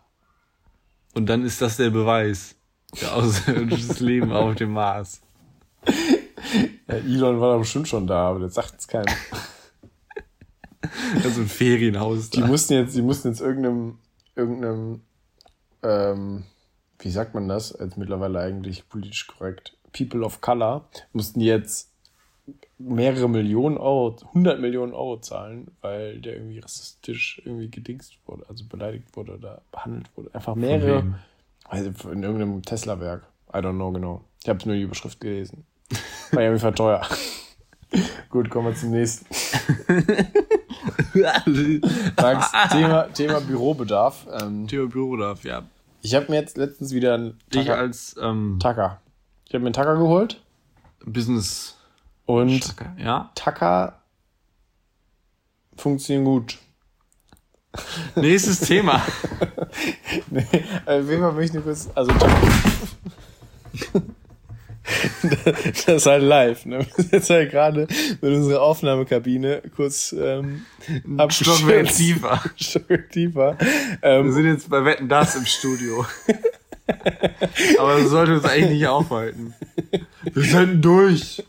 [1.15, 2.55] Und dann ist das der Beweis
[2.95, 5.23] für außerirdisches Leben auf dem Mars.
[6.87, 9.07] Ja, Elon war da bestimmt schon da, aber das sagt es keinem.
[11.23, 12.47] Also ein Ferienhaus Die da.
[12.47, 13.99] mussten jetzt, die mussten jetzt irgendeinem,
[14.35, 15.03] irgendeinem,
[15.83, 16.45] ähm,
[16.99, 21.91] wie sagt man das, als mittlerweile eigentlich politisch korrekt, People of Color, mussten jetzt
[22.79, 28.65] mehrere Millionen Euro, 100 Millionen Euro zahlen, weil der irgendwie rassistisch irgendwie gedingst wurde, also
[28.67, 30.35] beleidigt wurde oder behandelt wurde.
[30.35, 31.15] Einfach mehrere,
[31.65, 33.27] also in irgendeinem Tesla-Werk.
[33.53, 34.25] I don't know genau.
[34.43, 35.67] Ich habe nur die Überschrift gelesen.
[36.33, 37.07] War ja Fall teuer.
[38.29, 39.27] Gut, kommen wir zum nächsten.
[42.17, 44.27] Max, Thema, Thema Bürobedarf.
[44.41, 45.63] Ähm, Thema Bürobedarf, ja.
[46.03, 49.01] ich habe mir jetzt letztens wieder einen Tacker, als ähm, Tacker.
[49.47, 50.41] Ich habe mir einen Tacker geholt
[51.05, 51.77] Business.
[52.27, 53.31] und Ja.
[53.35, 54.01] Tacker
[55.77, 56.59] funktionieren gut.
[58.15, 59.03] Nächstes Thema.
[60.29, 60.45] Nee,
[60.87, 62.13] auf jeden Fall möchte ich nur kurz, also
[65.87, 66.67] das ist halt live.
[66.67, 66.79] Ne?
[66.81, 67.87] Wir sind jetzt halt gerade
[68.21, 71.97] mit unserer Aufnahmekabine kurz ähm, Stockwerk abgestürzt.
[71.99, 72.43] tiefer.
[72.57, 73.57] Stockwerk tiefer.
[73.59, 76.05] Wir Ähm, sind jetzt bei Wetten das im Studio.
[77.79, 79.55] Aber das sollte uns eigentlich nicht aufhalten.
[80.25, 81.43] Wir sind durch.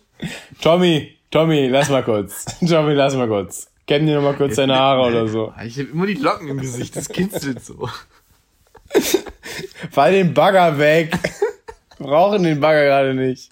[0.62, 2.46] Tommy, Tommy, lass mal kurz.
[2.60, 3.68] Tommy, lass mal kurz.
[3.88, 5.52] Kämm dir noch mal kurz deine Haare oder so.
[5.66, 7.90] Ich habe immer die Locken im Gesicht, das kitzelt so.
[9.92, 11.18] Fall den Bagger weg.
[12.02, 13.52] Wir brauchen den Bagger gerade nicht.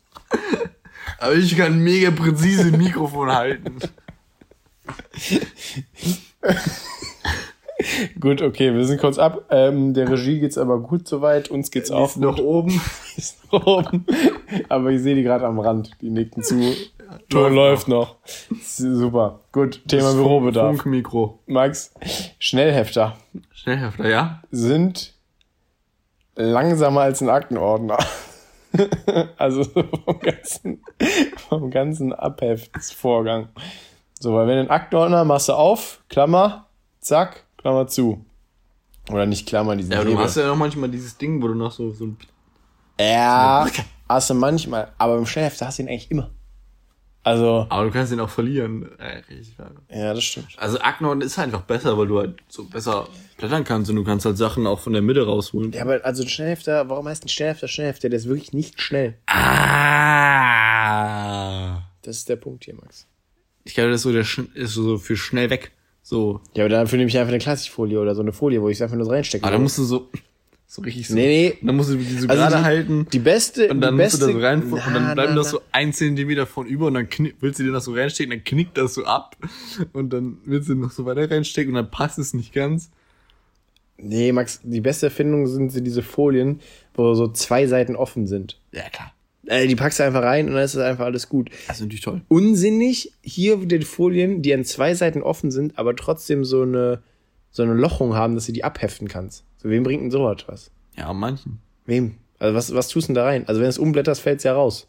[1.19, 3.77] Aber ich kann mega präzise Mikrofon halten.
[8.19, 9.45] Gut, okay, wir sind kurz ab.
[9.51, 11.49] Ähm, der Regie geht's aber gut soweit.
[11.49, 12.81] Uns geht's auch Ist noch oben.
[13.17, 14.05] ist noch oben.
[14.67, 15.91] Aber ich sehe die gerade am Rand.
[16.01, 16.73] Die nicken zu.
[17.31, 18.15] Läuft läuft noch.
[18.61, 19.41] Super.
[19.51, 20.75] Gut, Thema Bürobedarf.
[20.77, 21.39] Funkmikro.
[21.45, 21.93] Max,
[22.39, 23.15] Schnellhefter
[23.53, 24.41] Schnellhefter, ja?
[24.51, 25.13] sind
[26.35, 27.99] langsamer als ein Aktenordner.
[29.37, 30.83] also vom ganzen,
[31.49, 33.49] vom ganzen Abheftsvorgang.
[34.19, 36.67] So, weil wenn du einen Aktenordner machst du auf, Klammer,
[36.99, 38.23] zack, Klammer zu.
[39.11, 40.23] Oder nicht Klammer, diesen Ja, du Hebel.
[40.23, 42.17] hast ja noch manchmal dieses Ding, wo du noch so, so ein
[42.99, 43.65] Ja,
[44.09, 46.29] hast du manchmal, aber im Schnellhefter hast du ihn eigentlich immer.
[47.23, 48.89] Also, Aber du kannst den auch verlieren.
[49.89, 50.47] Ja, das stimmt.
[50.57, 54.25] Also Aktenordner ist einfach besser, weil du halt so besser blättern kannst und du kannst
[54.25, 55.73] halt Sachen auch von der Mitte rausholen.
[55.73, 58.09] Ja, aber also ein Schnellhefter, warum heißt ein Schnellhefter Schnellhefter?
[58.09, 59.15] Der ist wirklich nicht schnell.
[59.27, 60.69] Ah.
[62.01, 63.05] Das ist der Punkt hier, Max.
[63.65, 65.71] Ich glaube, das ist so, der Sch ist so für schnell weg.
[66.01, 66.41] So.
[66.55, 68.81] Ja, aber dafür nehme ich einfach eine Klassikfolie oder so eine Folie, wo ich es
[68.81, 69.43] einfach nur reinstecke.
[69.43, 70.09] Aber da musst du so,
[70.71, 71.15] so richtig so.
[71.15, 71.65] Nee, nee.
[71.65, 73.07] Dann musst du die so Also gerade die- halten.
[73.11, 75.35] Die beste, und dann die musst beste, du da so rein, und Na, dann bleiben
[75.35, 78.29] das so ein Zentimeter von über und dann knick, willst du dir das so reinstecken,
[78.29, 79.35] dann knickt das so ab
[79.93, 82.91] und dann willst du noch so weiter reinstecken und dann passt es nicht ganz.
[83.97, 86.59] Nee, Max, die beste Erfindung sind diese Folien,
[86.93, 88.59] wo so zwei Seiten offen sind.
[88.71, 89.11] Ja, klar.
[89.47, 91.49] Äh, die packst du einfach rein und dann ist es einfach alles gut.
[91.67, 92.21] Das ist natürlich toll.
[92.27, 97.01] Unsinnig, hier die Folien, die an zwei Seiten offen sind, aber trotzdem so eine,
[97.49, 99.43] so eine Lochung haben, dass du die abheften kannst.
[99.61, 100.71] So, wem bringt denn so was?
[100.95, 101.59] Ja, manchen.
[101.85, 102.15] Wem?
[102.39, 103.47] Also was, was tust du denn da rein?
[103.47, 104.87] Also wenn es umblätterst, fällt's ja raus.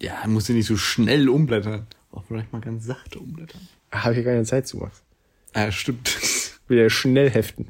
[0.00, 1.86] Ja, musst du nicht so schnell umblättern.
[2.12, 3.60] Auch vielleicht mal ganz sachte umblättern.
[3.92, 5.02] Habe ich ja keine Zeit zu, Max.
[5.54, 6.18] Ah, stimmt.
[6.68, 7.68] Will ja schnell heften.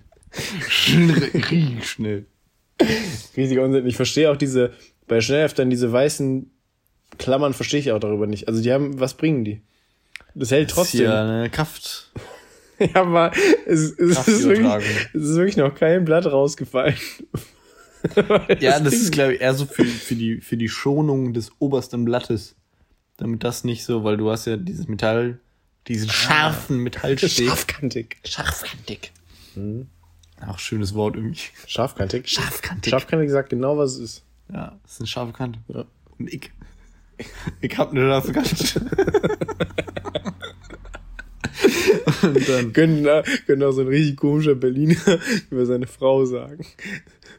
[1.34, 2.26] richtig schnell.
[3.36, 3.86] Riesig Unsinn.
[3.86, 4.72] Ich verstehe auch diese,
[5.06, 6.50] bei Schnellheftern diese weißen
[7.18, 8.48] Klammern verstehe ich auch darüber nicht.
[8.48, 9.60] Also die haben, was bringen die?
[10.34, 11.04] Das hält trotzdem.
[11.04, 12.12] Ja, eine Kraft.
[12.94, 13.30] Ja, aber
[13.66, 16.96] es, es, ist wirklich, es ist wirklich noch kein Blatt rausgefallen.
[18.60, 22.06] Ja, das ist, glaube ich, eher so für, für, die, für die Schonung des obersten
[22.06, 22.56] Blattes.
[23.18, 25.38] Damit das nicht so, weil du hast ja dieses Metall,
[25.86, 27.46] diesen scharfen Metallstich.
[27.46, 28.16] scharfkantig.
[28.24, 29.12] Scharfkantig.
[30.46, 31.42] Auch schönes Wort irgendwie.
[31.66, 32.26] Scharfkantig?
[32.26, 32.90] Scharfkantig.
[32.90, 34.24] Scharfkantig sagt genau, was es ist.
[34.50, 35.58] Ja, das ist eine scharfe Kante.
[35.68, 35.84] Ja.
[36.18, 36.50] Und ich.
[37.60, 38.80] Ich hab eine scharfe Kante.
[42.22, 42.72] Und dann.
[42.72, 44.96] Können, da- können auch so ein richtig komischer Berliner
[45.50, 46.64] über seine Frau sagen.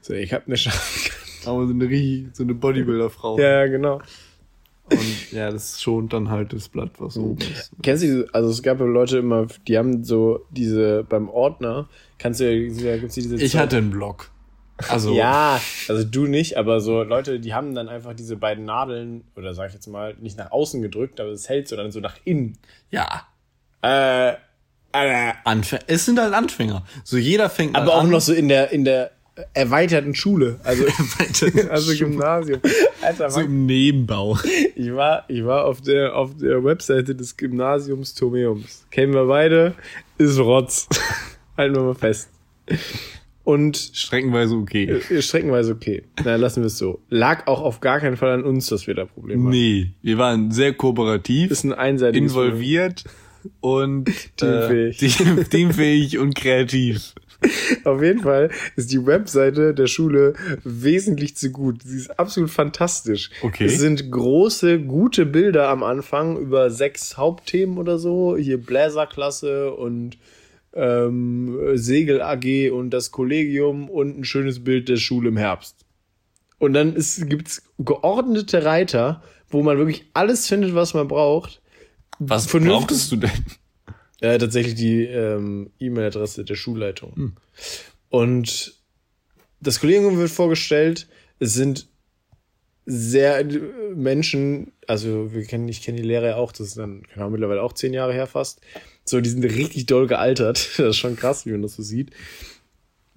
[0.01, 1.11] So, ich hab eine Scharfkantig.
[1.45, 3.39] Aber so eine, rie- so eine Bodybuilder-Frau.
[3.39, 4.01] Ja, genau.
[4.91, 7.71] Und ja, das schont dann halt das Blatt, was oben ist.
[7.81, 12.41] Kennst du also es gab ja Leute immer, die haben so diese, beim Ordner, kannst
[12.41, 14.29] du ja, gibt's diese Ich hatte einen Block.
[14.89, 15.13] Also.
[15.13, 19.53] Ja, also du nicht, aber so Leute, die haben dann einfach diese beiden Nadeln, oder
[19.53, 22.17] sag ich jetzt mal, nicht nach außen gedrückt, aber es hält so dann so nach
[22.25, 22.57] innen.
[22.89, 23.27] Ja.
[23.81, 24.33] Äh,
[24.93, 25.83] äh, Anfänger.
[25.87, 26.83] Es sind halt Anfänger.
[27.03, 28.09] So jeder fängt aber mal auch an.
[28.09, 29.11] noch so in der, in der
[29.53, 30.83] erweiterten Schule, also,
[31.69, 32.59] also Gymnasium.
[33.01, 34.37] Alter, so im Nebenbau.
[34.75, 38.85] ich war, ich war auf der, auf der Webseite des Gymnasiums Tomeums.
[38.91, 39.73] Kennen wir beide,
[40.17, 40.87] ist Rotz.
[41.57, 42.29] Halten wir mal fest.
[43.43, 45.01] Und Streckenweise okay.
[45.09, 46.03] äh, streckenweise okay.
[46.23, 47.01] Na, lassen wir es so.
[47.09, 49.49] Lag auch auf gar keinen Fall an uns, dass wir da Probleme haben.
[49.49, 53.05] Nee, wir waren sehr kooperativ, Ist ein einseitiges involviert
[53.59, 55.01] und Teamfähig.
[55.01, 57.13] Äh, team- teamfähig und kreativ.
[57.85, 61.81] Auf jeden Fall ist die Webseite der Schule wesentlich zu gut.
[61.83, 63.31] Sie ist absolut fantastisch.
[63.41, 63.65] Okay.
[63.65, 68.37] Es sind große, gute Bilder am Anfang über sechs Hauptthemen oder so.
[68.37, 70.19] Hier Bläserklasse und
[70.73, 75.77] ähm, Segel AG und das Kollegium und ein schönes Bild der Schule im Herbst.
[76.59, 81.60] Und dann ist, gibt's geordnete Reiter, wo man wirklich alles findet, was man braucht.
[82.23, 83.45] Was Vernünftig- brauchtest du denn?
[84.21, 87.15] Äh, tatsächlich die ähm, E-Mail-Adresse der Schulleitung.
[87.15, 87.33] Hm.
[88.09, 88.75] Und
[89.59, 91.07] das Kollegium wird vorgestellt.
[91.39, 91.87] Es sind
[92.85, 93.59] sehr äh,
[93.95, 97.63] Menschen, also wir kennen, ich kenne die Lehrer ja auch, das ist dann, genau, mittlerweile
[97.63, 98.61] auch zehn Jahre her fast.
[99.03, 100.69] So, die sind richtig doll gealtert.
[100.77, 102.11] Das ist schon krass, wie man das so sieht.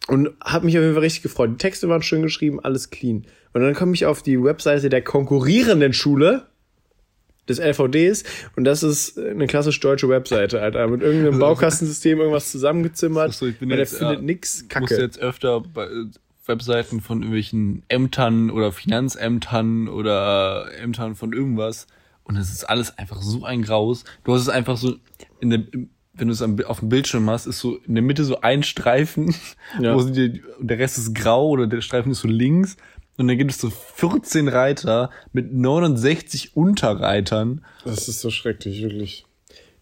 [0.07, 1.51] Und habe mich auf jeden Fall richtig gefreut.
[1.51, 3.27] Die Texte waren schön geschrieben, alles clean.
[3.53, 6.47] Und dann komme ich auf die Webseite der konkurrierenden Schule
[7.49, 8.25] des LVDs
[8.57, 10.87] und das ist eine klassisch deutsche Webseite, Alter.
[10.89, 13.29] Mit irgendeinem Baukastensystem irgendwas zusammengezimmert.
[13.31, 14.81] Achso, ich bin weil jetzt, der findet ja, nix Ich Kacke.
[14.85, 16.07] musste jetzt öfter bei äh,
[16.47, 21.87] Webseiten von irgendwelchen Ämtern oder Finanzämtern oder Ämtern von irgendwas.
[22.25, 24.05] Und es ist alles einfach so ein Graus.
[24.25, 24.95] Du hast es einfach so
[25.41, 25.61] in der,
[26.15, 29.35] wenn du es auf dem Bildschirm hast, ist so in der Mitte so ein Streifen,
[29.81, 29.95] Ja.
[29.95, 32.77] wo die, und der Rest ist grau oder der Streifen ist so links.
[33.17, 37.65] Und dann gibt es so 14 Reiter mit 69 Unterreitern.
[37.85, 39.25] Das ist so schrecklich, wirklich.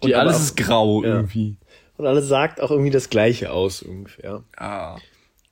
[0.01, 1.09] Und Die alles auch- ist grau Ja.
[1.17, 1.57] irgendwie.
[1.97, 4.43] Und alles sagt auch irgendwie das Gleiche aus, ungefähr.
[4.57, 4.99] Ah.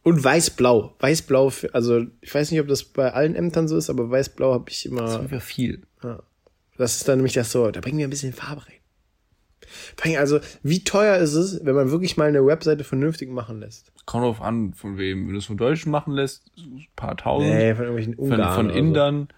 [0.03, 0.95] Und weiß-blau.
[0.99, 4.69] Weiß-blau, also ich weiß nicht, ob das bei allen Ämtern so ist, aber weiß-blau habe
[4.71, 5.31] ich Das immer.
[5.31, 5.83] wäre viel.
[6.79, 10.17] Das ist dann nämlich das so, da bringen wir ein bisschen Farbe rein.
[10.17, 13.93] Also, wie teuer ist es, wenn man wirklich mal eine Webseite vernünftig machen lässt?
[14.11, 15.27] Kommt drauf an, von wem.
[15.27, 17.55] Wenn du es von Deutschen machen lässt, ein paar tausend.
[17.55, 18.55] Nee, von irgendwelchen von, Ungarn.
[18.57, 18.75] von so.
[18.75, 19.29] Indern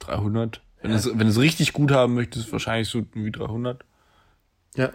[0.00, 0.62] 300.
[0.82, 3.84] Wenn du es wenn du es richtig gut haben möchtest, wahrscheinlich so wie 300.
[4.74, 4.90] Ja.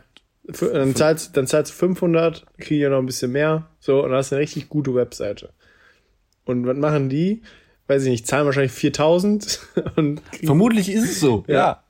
[0.50, 3.68] Für, dann, zahlst, dann zahlst du 500, kriegst ja noch ein bisschen mehr.
[3.80, 5.54] So, und dann hast du eine richtig gute Webseite.
[6.44, 7.44] Und was machen die?
[7.88, 9.60] Weiß ich nicht, zahlen wahrscheinlich 4000
[9.96, 10.22] und.
[10.44, 11.46] Vermutlich ist es so.
[11.48, 11.84] Ja.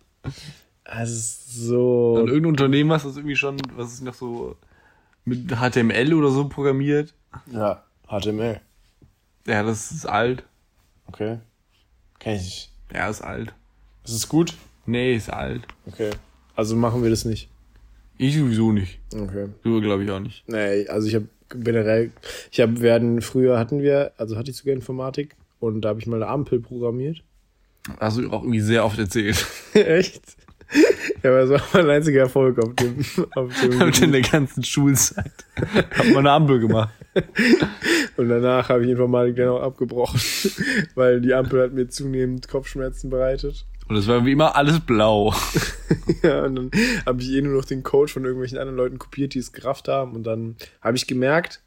[0.86, 1.02] Ja.
[1.02, 2.18] Ist so.
[2.20, 4.58] Und irgendein Unternehmen, was das irgendwie schon, was ist noch so
[5.26, 7.14] mit HTML oder so programmiert.
[7.52, 8.60] Ja, HTML.
[9.48, 10.44] Ja, das ist alt.
[11.08, 11.40] Okay.
[12.20, 12.72] Kenn ich nicht.
[12.94, 13.54] Ja, ist alt.
[14.06, 14.54] Ist gut?
[14.86, 15.64] Nee, ist alt.
[15.88, 16.12] Okay.
[16.56, 17.50] Also machen wir das nicht.
[18.18, 19.00] Ich sowieso nicht.
[19.14, 19.48] Okay.
[19.64, 20.44] Du glaube ich auch nicht.
[20.48, 22.12] Nee, also ich habe generell,
[22.52, 26.08] ich habe, hatten, früher hatten wir, also hatte ich sogar Informatik und da habe ich
[26.08, 27.24] mal eine Ampel programmiert.
[28.00, 29.46] Hast du auch irgendwie sehr oft erzählt.
[29.74, 30.22] Echt?
[31.24, 33.06] Ja, aber das war mein einziger Erfolg auf dem,
[33.36, 35.32] auf dem Mit in der ganzen Schulzeit.
[35.58, 36.94] Hab mal eine Ampel gemacht.
[38.18, 40.20] Und danach habe ich Informatik dann auch abgebrochen,
[40.96, 43.66] weil die Ampel hat mir zunehmend Kopfschmerzen bereitet.
[43.88, 45.34] Und es war wie immer alles blau.
[46.24, 46.72] Ja, und dann
[47.06, 49.90] habe ich eh nur noch den Code von irgendwelchen anderen Leuten kopiert, die es gerafft
[49.90, 50.16] haben.
[50.16, 51.62] Und dann habe ich gemerkt,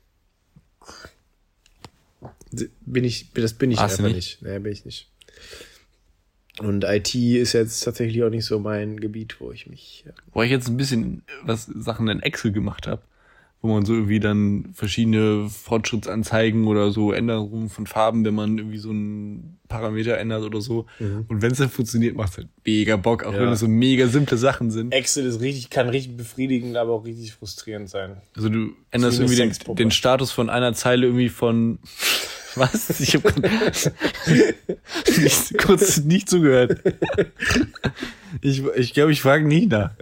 [2.87, 4.41] bin ich, das bin ich Warst einfach nicht?
[4.41, 4.43] nicht.
[4.43, 5.11] Nee, bin ich nicht.
[6.61, 10.05] Und IT ist jetzt tatsächlich auch nicht so mein Gebiet, wo ich mich.
[10.33, 13.03] Wo ich jetzt ein bisschen was Sachen in Excel gemacht habe,
[13.61, 18.79] wo man so irgendwie dann verschiedene Fortschrittsanzeigen oder so Änderungen von Farben, wenn man irgendwie
[18.79, 20.87] so einen Parameter ändert oder so.
[21.01, 23.41] Und wenn es dann funktioniert, macht es halt mega Bock, auch Ja.
[23.41, 24.93] wenn es so mega simple Sachen sind.
[24.93, 28.19] Excel ist richtig, kann richtig befriedigend, aber auch richtig frustrierend sein.
[28.37, 31.79] Also du änderst irgendwie den, den Status von einer Zeile irgendwie von
[32.57, 33.01] was?
[33.01, 33.33] Ich habe
[35.19, 36.81] nicht, kurz nicht zugehört.
[38.41, 39.93] Ich glaube, ich, glaub, ich frage nie nach.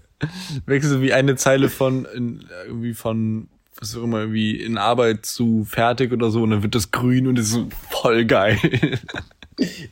[0.66, 5.26] Wechselst du wie eine Zeile von in, irgendwie von was auch immer irgendwie in Arbeit
[5.26, 8.58] zu fertig oder so und dann wird das grün und ist so voll geil.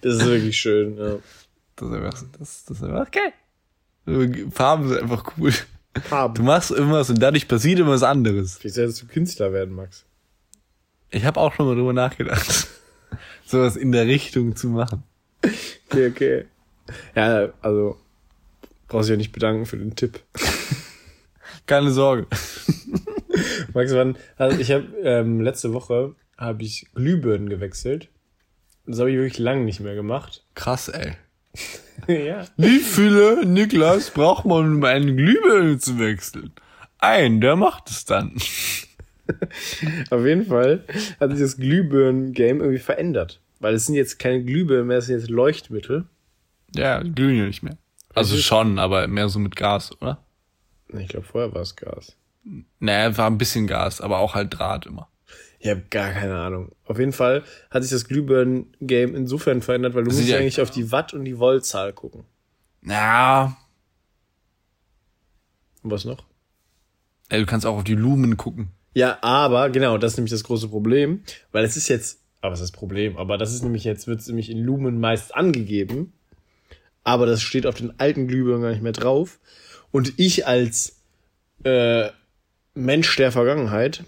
[0.00, 1.18] Das ist wirklich schön, ja.
[1.76, 3.32] Das ist einfach, das, das ist einfach geil.
[4.50, 5.52] Farben sind einfach cool.
[5.92, 6.44] Du Farben.
[6.44, 8.62] machst irgendwas und dadurch passiert immer was anderes.
[8.64, 10.04] Wie sollst du Künstler werden, Max?
[11.10, 12.68] Ich habe auch schon mal drüber nachgedacht,
[13.44, 15.02] sowas in der Richtung zu machen.
[15.88, 16.44] Okay, okay.
[17.14, 17.96] Ja, also
[18.88, 20.22] brauchst du ja nicht bedanken für den Tipp.
[21.66, 22.26] Keine Sorge.
[23.74, 28.08] Max, wann, also ich habe ähm, letzte Woche habe ich Glühbirnen gewechselt.
[28.86, 30.44] Das habe ich wirklich lange nicht mehr gemacht.
[30.54, 31.12] Krass, ey.
[32.08, 32.44] ja.
[32.56, 36.52] Wie viele, Niklas, braucht man, um eine Glühbirne zu wechseln?
[36.98, 38.36] Ein, der macht es dann.
[40.10, 40.84] Auf jeden Fall
[41.18, 43.40] hat sich das Glühbirnen-Game irgendwie verändert.
[43.58, 46.06] Weil es sind jetzt keine Glühbirnen mehr, es sind jetzt Leuchtmittel.
[46.74, 47.76] Ja, die glühen ja nicht mehr.
[48.14, 50.24] Also schon, aber mehr so mit Gas, oder?
[50.88, 52.16] Ich glaube, vorher war es Gas.
[52.78, 55.08] Naja, war ein bisschen Gas, aber auch halt Draht immer.
[55.58, 56.72] Ich habe gar keine Ahnung.
[56.84, 60.60] Auf jeden Fall hat sich das Glühbirnen-Game insofern verändert, weil du Das musst ja- eigentlich
[60.60, 62.24] auf die Watt- und die Voltzahl gucken.
[62.82, 63.56] Ja,
[65.82, 66.24] Und was noch?
[67.28, 68.70] ey, du kannst auch auf die Lumen gucken.
[68.94, 71.22] Ja, aber genau, das ist nämlich das große Problem,
[71.52, 73.16] weil es ist jetzt, aber was ist das Problem?
[73.16, 76.12] Aber das ist nämlich jetzt, wird es nämlich in Lumen meist angegeben,
[77.04, 79.38] aber das steht auf den alten Glühbirnen gar nicht mehr drauf.
[79.92, 81.00] Und ich als
[81.64, 82.08] äh,
[82.74, 84.04] Mensch der Vergangenheit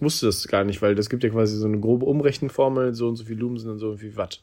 [0.00, 3.16] wusste das gar nicht, weil das gibt ja quasi so eine grobe Umrechenformel, so und
[3.16, 4.42] so viel Lumen sind dann so und viel Watt.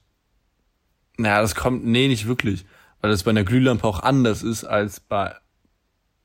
[1.17, 2.65] Naja, das kommt, nee, nicht wirklich.
[3.01, 5.35] Weil das bei einer Glühlampe auch anders ist als bei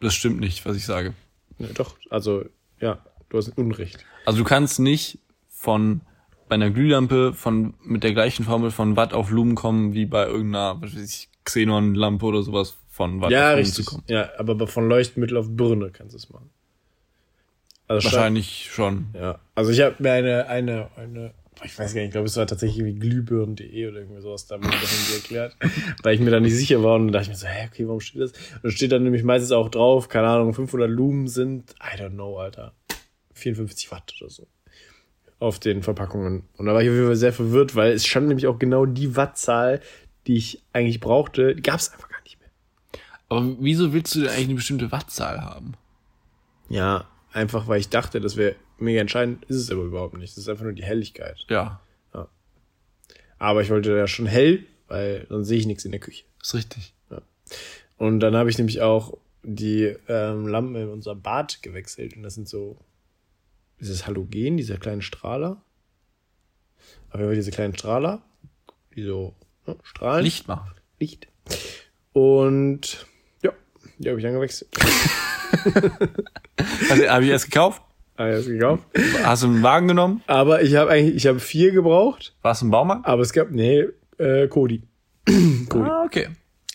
[0.00, 1.14] Das stimmt nicht, was ich sage.
[1.58, 2.44] Ja, doch, also,
[2.80, 4.04] ja, du hast Unrecht.
[4.26, 6.02] Also du kannst nicht von
[6.48, 10.26] bei einer Glühlampe von mit der gleichen Formel von Watt auf Lumen kommen wie bei
[10.26, 13.86] irgendeiner was weiß ich, Xenon-Lampe oder sowas von Watt Ja, auf Lumen richtig.
[14.08, 16.50] Ja, aber von Leuchtmittel auf Birne kannst du es machen.
[17.90, 19.06] Also Wahrscheinlich schon.
[19.14, 22.36] Ja, also ich habe mir eine, eine, eine, ich weiß gar nicht, ich glaube, es
[22.36, 25.56] war tatsächlich wie glühbirnen.de oder irgendwie sowas, da wurde das irgendwie erklärt,
[26.04, 27.86] weil ich mir da nicht sicher war und dann dachte ich mir so, hä, okay,
[27.88, 28.32] warum steht das?
[28.62, 32.38] Und steht dann nämlich meistens auch drauf, keine Ahnung, 500 Lumen sind, I don't know,
[32.38, 32.74] Alter,
[33.40, 34.46] 54 Watt oder so
[35.38, 36.44] auf den Verpackungen.
[36.58, 38.84] Und da war ich auf jeden Fall sehr verwirrt, weil es stand nämlich auch genau
[38.84, 39.80] die Wattzahl,
[40.26, 42.50] die ich eigentlich brauchte, die gab es einfach gar nicht mehr.
[43.30, 45.72] Aber wieso willst du denn eigentlich eine bestimmte Wattzahl haben?
[46.68, 50.32] Ja, einfach weil ich dachte, das wäre mega entscheidend, ist es aber überhaupt nicht.
[50.32, 51.46] Das ist einfach nur die Helligkeit.
[51.48, 51.80] Ja,
[53.38, 56.24] Aber ich wollte ja schon hell, weil sonst sehe ich nichts in der Küche.
[56.42, 56.92] ist richtig.
[57.96, 62.16] Und dann habe ich nämlich auch die ähm, Lampen in unserem Bad gewechselt.
[62.16, 62.76] Und das sind so,
[63.80, 65.62] dieses Halogen, dieser kleine Strahler.
[67.10, 68.22] Aber Fall diese kleinen Strahler,
[68.94, 69.34] die so
[69.66, 70.24] ne, strahlen.
[70.24, 70.70] Licht machen.
[70.98, 71.28] Licht.
[72.12, 73.06] Und
[73.42, 73.52] ja,
[73.98, 74.70] die habe ich dann gewechselt.
[76.90, 77.82] Also habe ich erst gekauft?
[78.16, 78.84] Alles gekauft.
[79.22, 80.22] Hast du einen Wagen genommen?
[80.26, 83.06] Aber ich habe eigentlich, ich habe vier gebraucht, Warst du im Baumarkt?
[83.06, 83.84] aber es gab, nee,
[84.18, 84.82] äh, Kodi.
[85.74, 86.28] Ah, okay.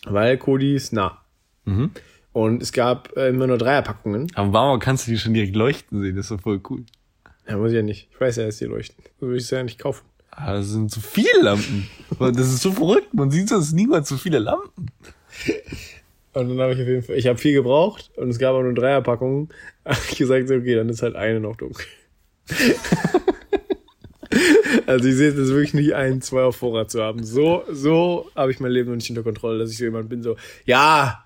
[0.05, 1.21] Weil Kodi ist nah.
[1.65, 1.91] Mhm.
[2.35, 4.29] Und es gab äh, immer nur Dreierpackungen.
[4.35, 6.17] Aber Baumarkt kannst du die schon direkt leuchten sehen.
[6.17, 6.83] Das ist doch voll cool.
[7.47, 8.09] Ja, muss ich ja nicht.
[8.11, 9.01] Ich weiß ja, dass die leuchten.
[9.21, 10.03] So würde ich es ja nicht kaufen.
[10.31, 11.87] Ah, das sind zu viele Lampen.
[12.19, 13.13] Das ist so verrückt.
[13.13, 14.87] Man sieht so, es sind niemals so viele Lampen.
[16.33, 18.63] Und dann habe ich auf jeden Fall, ich habe viel gebraucht und es gab auch
[18.63, 19.47] nur Dreierpackungen.
[19.85, 21.85] Habe ich gesagt, okay, dann ist halt eine noch dunkel.
[24.87, 27.23] also ich sehe es wirklich nicht ein, zwei auf Vorrat zu haben.
[27.23, 30.21] So, so habe ich mein Leben noch nicht unter Kontrolle, dass ich so jemand bin,
[30.21, 31.24] so, ja,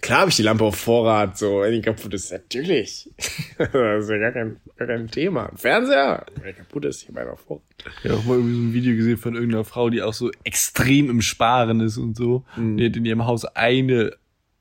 [0.00, 3.10] klar habe ich die Lampe auf Vorrat, so, wenn die kaputt ist, natürlich.
[3.58, 5.50] das ist ja gar kein, gar kein Thema.
[5.56, 7.62] Fernseher, wenn der kaputt ist, ich einen auf Vorrat.
[8.02, 10.30] Ich habe auch mal irgendwie so ein Video gesehen von irgendeiner Frau, die auch so
[10.44, 12.44] extrem im Sparen ist und so.
[12.56, 14.12] Die hat in ihrem Haus eine,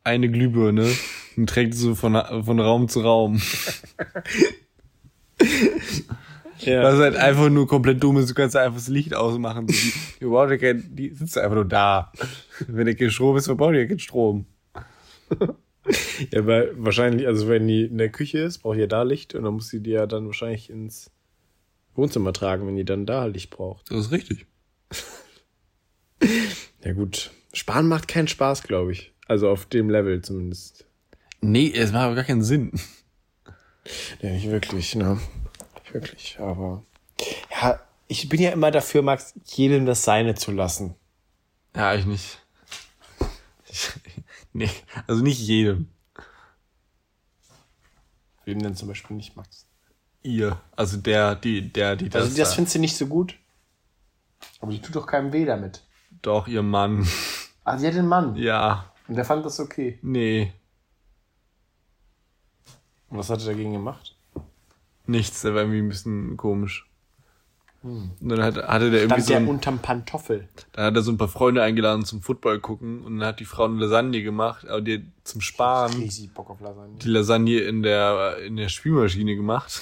[0.04, 0.90] eine Glühbirne
[1.38, 3.42] und trägt sie so von, von Raum zu Raum.
[6.60, 6.84] Ja.
[6.84, 8.30] Was halt einfach nur komplett dumm ist.
[8.30, 9.68] Du kannst einfach das Licht ausmachen.
[9.68, 9.76] So,
[10.48, 12.12] Die, die, ja die sitzt einfach nur da.
[12.68, 14.46] Wenn der kein Strom ist, verbraucht die ja keinen Strom.
[16.32, 19.44] Ja, weil wahrscheinlich, also wenn die in der Küche ist, braucht ja da Licht und
[19.44, 21.12] dann muss sie die ja dann wahrscheinlich ins
[21.94, 23.92] Wohnzimmer tragen, wenn die dann da Licht braucht.
[23.92, 24.46] Das ist richtig.
[26.84, 29.12] Ja gut, Sparen macht keinen Spaß, glaube ich.
[29.28, 30.86] Also auf dem Level zumindest.
[31.42, 32.72] Nee, es macht aber gar keinen Sinn.
[34.22, 35.20] Ja, nicht wirklich, ne?
[35.76, 36.84] Nicht wirklich, aber
[37.52, 40.96] ja, ich bin ja immer dafür, Max, jedem das Seine zu lassen.
[41.76, 42.40] Ja, ich nicht.
[43.68, 43.90] Ich,
[44.56, 44.70] nee,
[45.08, 45.90] also nicht jedem.
[48.46, 49.66] Wem denn zum Beispiel nicht, Max?
[50.22, 50.60] Ihr.
[50.76, 52.24] Also der, die, der, die das.
[52.24, 53.36] Also das da- findest du nicht so gut?
[54.62, 55.84] Aber die tut doch keinem weh damit.
[56.22, 57.08] Doch, ihr Mann.
[57.64, 58.36] Ah, sie hat den Mann.
[58.36, 58.92] Ja.
[59.08, 60.00] Und der fand das okay.
[60.02, 60.54] Nee.
[63.10, 64.16] Und was hat er dagegen gemacht?
[65.08, 66.90] Nichts, der war irgendwie ein bisschen komisch.
[67.86, 70.48] Und dann hat, hatte der irgendwie Stand so der ein, unterm Pantoffel.
[70.72, 73.46] dann hat er so ein paar Freunde eingeladen zum Football gucken und dann hat die
[73.46, 76.98] Frau eine Lasagne gemacht, aber die zum Sparen Riesig Bock auf Lasagne.
[76.98, 79.82] die Lasagne in der, in der Spülmaschine gemacht.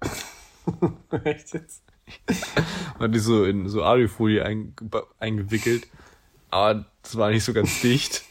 [1.24, 1.82] Echt jetzt?
[2.26, 4.72] Und hat die so in so Alufolie einge
[5.18, 5.88] eingewickelt.
[6.50, 8.22] Aber das war nicht so ganz dicht.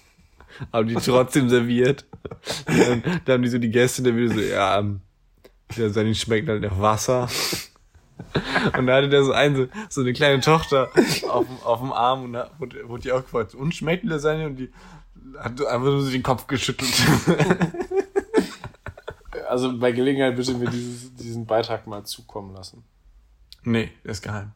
[0.72, 2.06] Aber die trotzdem serviert.
[2.68, 5.02] Dann, dann haben die so die Gäste der Video so, ja, ähm,
[5.76, 7.28] die Lasagne schmeckt halt nach Wasser.
[8.78, 10.90] Und da hatte der so ein, so, so eine kleine Tochter
[11.30, 14.08] auf, dem- auf dem Arm und da wurde, wurde die auch gefragt, und schmeckt die
[14.08, 14.46] Lasagne?
[14.48, 14.72] Und die
[15.40, 16.92] hat einfach nur so den Kopf geschüttelt.
[19.50, 22.84] Also bei Gelegenheit bitte mir dieses, diesen Beitrag mal zukommen lassen.
[23.64, 24.52] nee, der ist geheim.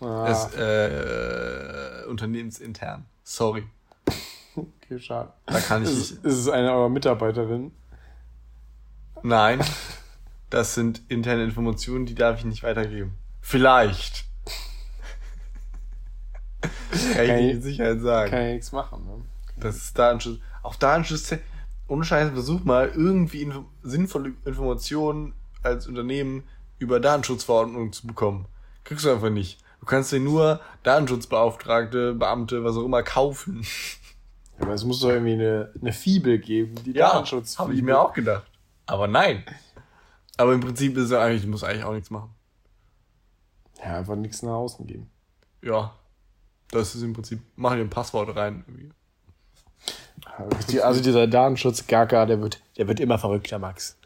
[0.00, 3.06] Ah, ist äh, unternehmensintern.
[3.22, 3.64] Sorry.
[4.54, 5.32] okay, schade.
[5.46, 6.24] Da kann ich Ist, nicht.
[6.24, 7.72] ist es eine eurer Mitarbeiterin?
[9.22, 9.60] Nein.
[10.56, 13.12] Das sind interne Informationen, die darf ich nicht weitergeben.
[13.42, 14.24] Vielleicht.
[16.62, 18.30] Kann ich Kann ich- mit Sicherheit sagen.
[18.30, 19.22] Kann ja nichts machen, ne?
[19.58, 20.40] Das ist Datenschutz.
[20.62, 21.34] Auch Datenschutz.
[21.88, 26.44] Ohne Scheiß, versuch mal irgendwie info sinnvolle Informationen als Unternehmen
[26.78, 28.46] über Datenschutzverordnungen zu bekommen.
[28.84, 29.58] Kriegst du einfach nicht.
[29.80, 33.60] Du kannst dir nur Datenschutzbeauftragte, Beamte, was auch immer kaufen.
[34.58, 37.58] Ja, aber es muss doch irgendwie eine, eine Fibel geben, die Datenschutz.
[37.58, 38.50] habe ich mir auch gedacht.
[38.86, 39.44] Aber nein.
[40.36, 42.30] Aber im Prinzip ist es eigentlich, du musst eigentlich auch nichts machen.
[43.78, 45.10] Ja, einfach nichts nach außen geben.
[45.62, 45.94] Ja.
[46.70, 48.64] Das ist im Prinzip, mach dir ein Passwort rein.
[48.66, 48.90] Irgendwie.
[50.82, 53.98] Also dieser Datenschutz-Gaga, der wird, der wird immer verrückter, Max.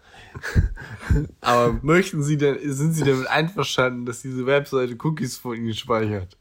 [1.41, 6.37] Aber möchten Sie denn, sind Sie damit einverstanden, dass diese Webseite Cookies von Ihnen speichert?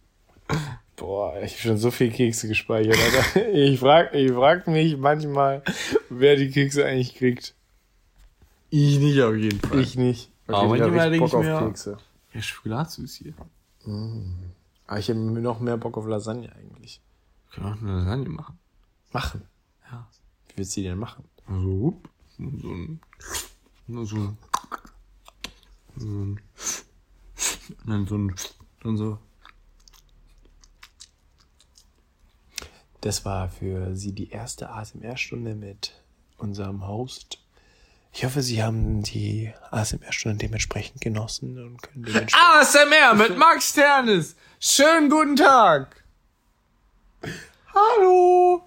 [0.96, 2.98] Boah, ich habe schon so viel Kekse gespeichert.
[2.98, 3.50] Alter.
[3.54, 5.64] Ich frag, ich frag mich manchmal,
[6.10, 7.56] wer die Kekse eigentlich kriegt.
[8.70, 9.80] Ich nicht auf jeden Fall.
[9.80, 10.32] Ich nicht.
[10.48, 11.98] Aber ich hab manchmal denke Bock ich auf mir- Kekse.
[12.34, 13.34] Ja, Schokoladsüß hier.
[14.88, 17.02] Aber ich habe noch mehr Bock auf Lasagne eigentlich.
[17.52, 18.58] Können wir auch eine Lasagne machen.
[19.12, 19.42] Machen.
[19.92, 20.08] Ja.
[20.50, 21.24] Wie willst du die denn machen?
[21.48, 23.00] Also, hup, so ein,
[23.88, 24.16] so ein, so
[26.08, 26.40] ein, und
[27.90, 28.36] dann so ein,
[28.84, 29.18] dann so.
[33.02, 35.94] Das war für Sie die erste ASMR-Stunde mit
[36.38, 37.39] unserem Host.
[38.20, 42.36] Ich hoffe, Sie haben die ASMR-Stunde dementsprechend genossen und können dementsprechend.
[42.54, 44.36] ASMR mit Max Ternes.
[44.60, 46.04] Schönen guten Tag.
[47.74, 48.62] Hallo!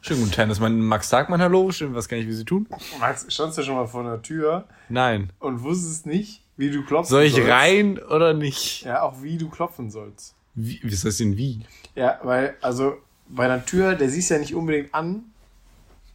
[0.00, 1.72] Schönen guten Tag, das ist mein Max sagt mein Hallo.
[1.72, 2.68] Schön, was kann ich für Sie tun?
[3.00, 5.32] Max, standst du schon mal vor der Tür Nein.
[5.40, 7.48] und wusstest nicht, wie du klopfen Soll ich sollst?
[7.50, 8.84] rein oder nicht?
[8.84, 10.36] Ja, auch wie du klopfen sollst.
[10.54, 11.66] Wie, wie ist das denn wie?
[11.96, 15.31] Ja, weil, also bei einer Tür, der siehst ja nicht unbedingt an,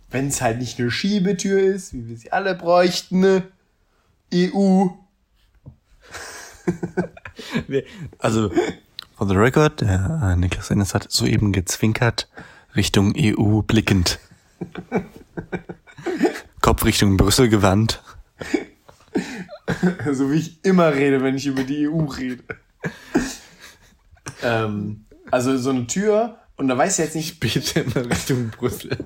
[0.09, 3.19] wenn es halt nicht eine Schiebetür ist, wie wir sie alle bräuchten.
[3.19, 3.43] ne?
[4.33, 4.87] EU.
[7.67, 7.85] Nee,
[8.19, 8.51] Also,
[9.15, 12.27] for the record, der äh, Niklas Ennis hat soeben gezwinkert,
[12.75, 14.19] Richtung EU blickend.
[16.61, 18.01] Kopf Richtung Brüssel gewandt.
[20.11, 22.43] so wie ich immer rede, wenn ich über die EU rede.
[24.43, 28.97] ähm, also so eine Tür, und da weiß ich jetzt nicht, Bitte immer Richtung Brüssel.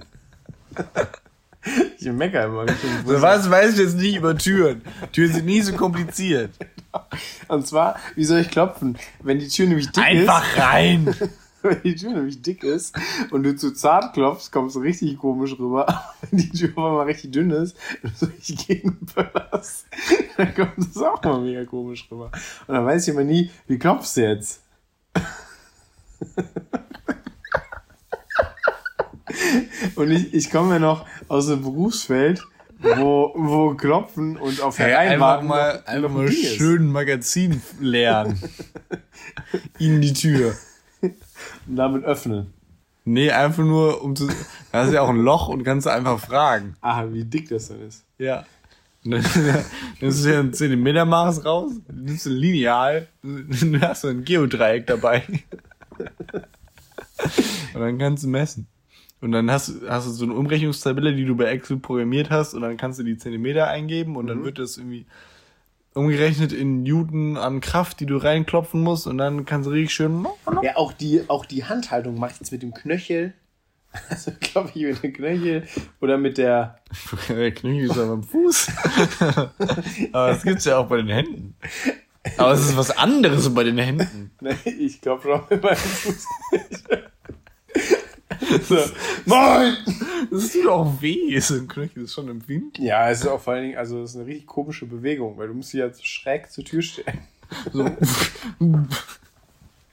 [1.99, 2.65] ich mecker immer
[3.05, 4.81] So, was weiß ich jetzt nicht über Türen?
[5.11, 6.51] Türen sind nie so kompliziert.
[7.47, 8.97] Und zwar, wie soll ich klopfen?
[9.21, 11.07] Wenn die Tür nämlich dick Einfach rein!
[11.07, 11.29] ist,
[11.61, 12.97] wenn die Tür nämlich dick ist
[13.31, 15.87] und du zu zart klopfst, kommst du richtig komisch rüber.
[15.87, 19.85] Aber wenn die Tür auf einmal richtig dünn ist und du so richtig gegenböllerst,
[20.37, 22.31] dann kommt das auch mal mega komisch rüber.
[22.67, 24.61] Und dann weiß ich immer nie, wie klopfst du jetzt?
[29.95, 32.41] Und ich, ich komme ja noch aus einem Berufsfeld,
[32.79, 36.55] wo, wo Klopfen und auf Hey, einfach mal, noch- einfach noch mal ist.
[36.55, 38.41] schön Magazin lernen.
[39.79, 40.55] In die Tür.
[41.01, 42.53] Und damit öffnen.
[43.05, 44.29] Nee, einfach nur, um zu.
[44.71, 46.75] Da ist ja auch ein Loch und kannst einfach fragen.
[46.81, 48.03] Ah, wie dick das dann ist.
[48.17, 48.45] Ja.
[49.03, 55.23] Nimmst du dir ein Zentimetermaß raus, nimmst ein Lineal, dann hast du ein Geodreieck dabei.
[57.73, 58.67] Und dann kannst du messen.
[59.21, 62.53] Und dann hast, du- hast du so eine Umrechnungstabelle, die du bei Excel programmiert hast,
[62.55, 65.05] und dann kannst du die Zentimeter eingeben und dann wird das irgendwie
[65.93, 70.25] umgerechnet in Newton an Kraft, die du reinklopfen musst, und dann kannst du richtig schön.
[70.63, 73.33] Ja, auch die, auch die Handhaltung jetzt mit dem Knöchel.
[74.09, 75.67] Also glaube ich mit dem Knöchel
[75.99, 76.77] oder mit der.
[77.27, 78.67] Der Knöchel ist aber am Fuß.
[80.13, 81.55] aber das gibt's ja auch bei den Händen.
[82.37, 84.31] Aber es ist was anderes bei den Händen.
[84.79, 86.25] Ich glaube schon mit meinem Fuß.
[88.67, 88.77] So.
[89.25, 89.75] Moin!
[90.29, 92.87] Das tut auch weh, so ein Knöchel ist schon empfindlich.
[92.87, 95.47] Ja, es ist auch vor allen Dingen, also es ist eine richtig komische Bewegung, weil
[95.47, 97.19] du musst dich jetzt schräg zur Tür stellen.
[97.71, 97.89] So.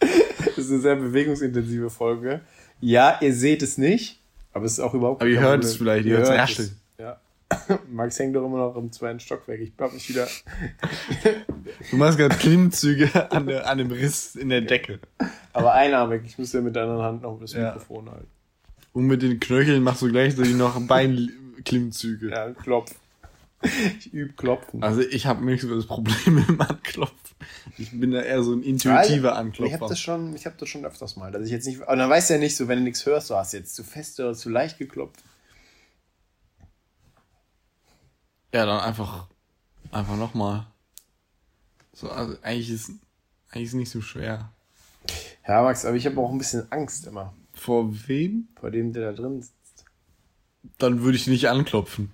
[0.01, 2.40] Das ist eine sehr bewegungsintensive Folge.
[2.80, 4.20] Ja, ihr seht es nicht,
[4.53, 6.76] aber es ist auch überhaupt Aber ihr hört es vielleicht, ihr hört es rascheln.
[6.99, 7.20] Ja.
[7.90, 9.61] Max hängt doch immer noch im zweiten Stockwerk.
[9.61, 10.26] Ich glaube nicht wieder.
[11.90, 15.01] Du machst gerade Klimmzüge an, der, an dem Riss in der Decke.
[15.53, 16.22] Aber einarmig.
[16.26, 17.72] Ich muss ja mit der anderen Hand noch das Ja.
[17.72, 18.28] Mikrofon halten.
[18.99, 22.30] Und mit den Knöcheln machst du gleichzeitig noch Beinklimmzüge.
[22.30, 22.96] Ja, klopf.
[23.62, 24.82] Ich übe Klopfen.
[24.82, 27.36] Also ich habe nicht so das Problem mit dem Anklopfen.
[27.76, 29.86] Ich bin da eher so ein intuitiver Ich habe Anklopfer.
[29.86, 32.30] das schon, ich habe das schon öfters mal, dass ich jetzt nicht, aber dann weißt
[32.30, 34.51] du ja nicht so, wenn du nichts hörst, du hast jetzt zu fest oder zu
[34.51, 35.22] leicht geklopft.
[38.53, 39.28] Ja, dann einfach,
[39.92, 40.66] einfach nochmal.
[41.92, 42.90] So, also eigentlich ist,
[43.53, 44.51] eigentlich ist nicht so schwer.
[45.46, 48.48] Ja, Max, aber ich habe auch ein bisschen Angst immer Vor wem?
[48.59, 49.84] vor dem, der da drin sitzt.
[50.78, 52.11] Dann würde ich nicht anklopfen.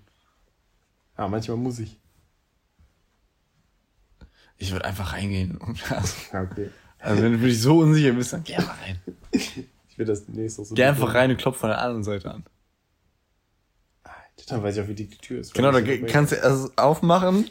[1.18, 1.99] Ja, manchmal muss ich.
[4.57, 5.57] Ich würde einfach reingehen.
[5.59, 6.70] Und also, okay.
[6.99, 9.01] also wenn du wirklich so unsicher bist, dann geh einfach rein.
[9.32, 10.22] Ich will das
[10.59, 10.74] auch so.
[10.74, 12.45] Geh einfach rein und klopf von der anderen Seite an.
[14.49, 15.55] Dann weiß ich auch, wie dick die Tür ist.
[15.55, 17.49] Genau, da kannst du erst aufmachen,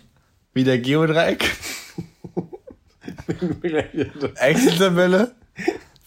[0.54, 1.50] wie der Geodreieck,
[4.36, 5.34] Excel-Tabelle,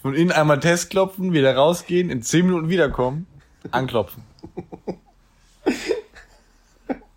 [0.07, 3.27] von innen einmal Test klopfen, wieder rausgehen, in 10 Minuten wiederkommen,
[3.73, 4.23] anklopfen.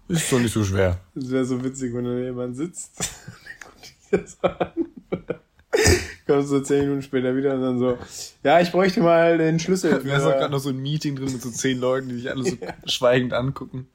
[0.08, 1.00] Ist doch nicht so schwer.
[1.14, 3.14] Das wäre so witzig, wenn da jemand sitzt.
[6.26, 8.00] Kommst so zehn Minuten später wieder und dann so,
[8.44, 10.02] ja, ich bräuchte mal den Schlüssel.
[10.02, 12.32] Du hast doch gerade noch so ein Meeting drin mit so zehn Leuten, die sich
[12.32, 13.88] alle so schweigend angucken.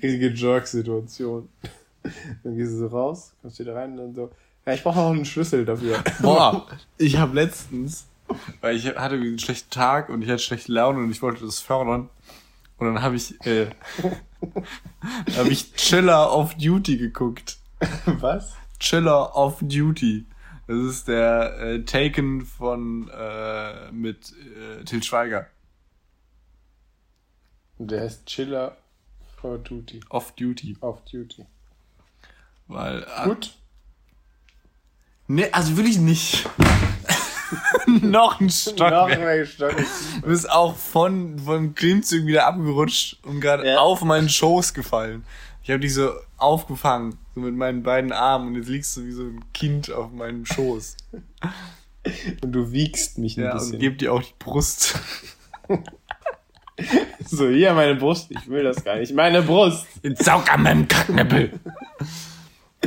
[0.00, 1.48] Richtige Jerk-Situation.
[2.44, 4.30] Dann gehst du so raus, kommst wieder rein und dann so,
[4.68, 6.04] ja, ich brauche noch einen Schlüssel dafür.
[6.20, 6.66] Boah,
[6.98, 8.06] ich habe letztens,
[8.60, 11.60] weil ich hatte einen schlechten Tag und ich hatte schlechte Laune und ich wollte das
[11.60, 12.10] fördern.
[12.76, 13.70] Und dann habe ich, äh,
[15.38, 17.56] habe ich Chiller of Duty geguckt.
[18.04, 18.56] Was?
[18.78, 20.26] Chiller of Duty.
[20.66, 25.46] Das ist der äh, Taken von äh, mit äh, Til Schweiger.
[27.78, 28.76] Der heißt Chiller
[29.40, 30.00] for Duty.
[30.10, 30.76] Off Duty.
[30.80, 31.46] Off Duty.
[32.66, 33.06] Weil.
[33.24, 33.54] Gut.
[35.28, 36.48] Nee, also will ich nicht.
[37.86, 38.78] noch ein Stock.
[38.90, 39.28] Noch mehr.
[39.28, 39.74] ein Stock.
[40.22, 43.78] Du bist auch von, vom Klimmzug wieder abgerutscht und gerade Ja.
[43.78, 45.24] auf meinen Schoß gefallen.
[45.62, 49.12] Ich habe dich so aufgefangen, so mit meinen beiden Armen und jetzt liegst du wie
[49.12, 50.96] so ein Kind auf meinem Schoß.
[52.42, 53.78] Und du wiegst mich ein Ja, und bisschen.
[53.80, 54.98] geb dir auch die Brust.
[57.26, 58.30] So, hier meine Brust.
[58.30, 59.12] Ich will das gar nicht.
[59.14, 59.84] Meine Brust.
[60.02, 61.58] Den Saug an meinem Kacknippel.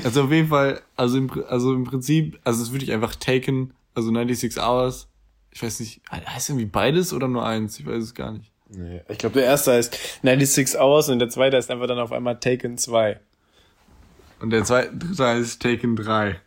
[0.03, 3.73] Also auf jeden Fall, also im, also im Prinzip, also es würde ich einfach taken,
[3.93, 5.07] also 96 Hours.
[5.51, 7.79] Ich weiß nicht, heißt irgendwie beides oder nur eins?
[7.79, 8.51] Ich weiß es gar nicht.
[8.69, 12.13] Nee, ich glaube, der erste heißt 96 Hours und der zweite heißt einfach dann auf
[12.13, 13.19] einmal Taken 2.
[14.39, 16.39] Und der zweite, dritte heißt Taken 3.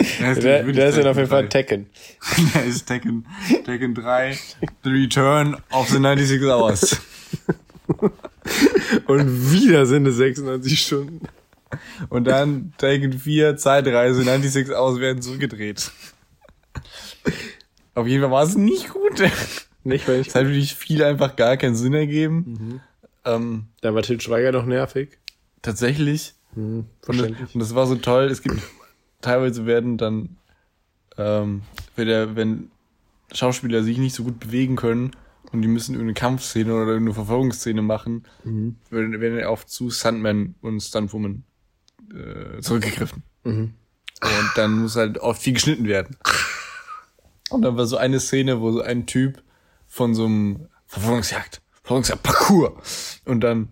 [0.00, 1.48] Der, heißt Der, der ist dann auf Taken jeden Fall 3.
[1.48, 1.86] Tekken.
[2.54, 3.26] Der ist Tekken,
[3.64, 4.38] Tekken 3,
[4.82, 7.00] The Return of the 96 Hours.
[9.06, 11.20] Und wieder sind es 96 Stunden.
[12.08, 15.90] Und dann Tekken 4, Zeitreise, 96 Hours werden zurückgedreht.
[17.94, 19.20] Auf jeden Fall war es nicht gut.
[19.84, 20.28] Nicht, weil ich.
[20.28, 22.80] Es hat wirklich viel einfach gar keinen Sinn ergeben.
[23.24, 25.18] Ähm, Da war Til Schweiger noch nervig.
[25.62, 26.34] tatsächlich.
[26.54, 28.24] Hm, Und das, und das war so toll.
[28.24, 28.60] Es gibt
[29.20, 30.36] teilweise werden dann,
[31.16, 31.62] ähm,
[31.96, 32.70] wenn, der, wenn
[33.32, 35.12] Schauspieler sich nicht so gut bewegen können
[35.52, 38.24] und die müssen irgendeine Kampfszene oder irgendeine Verfolgungsszene machen,
[38.90, 41.44] werden, werden auf zu Stuntman und Stuntwoman
[42.14, 43.22] äh, zurückgegriffen.
[44.22, 46.16] Und dann muss halt oft viel geschnitten werden.
[47.50, 49.42] Und dann war so eine Szene, wo so ein Typ
[49.88, 53.20] von so einem Verfolgungsjagd, Verfolgungsjagd, Parcours.
[53.24, 53.68] Und dann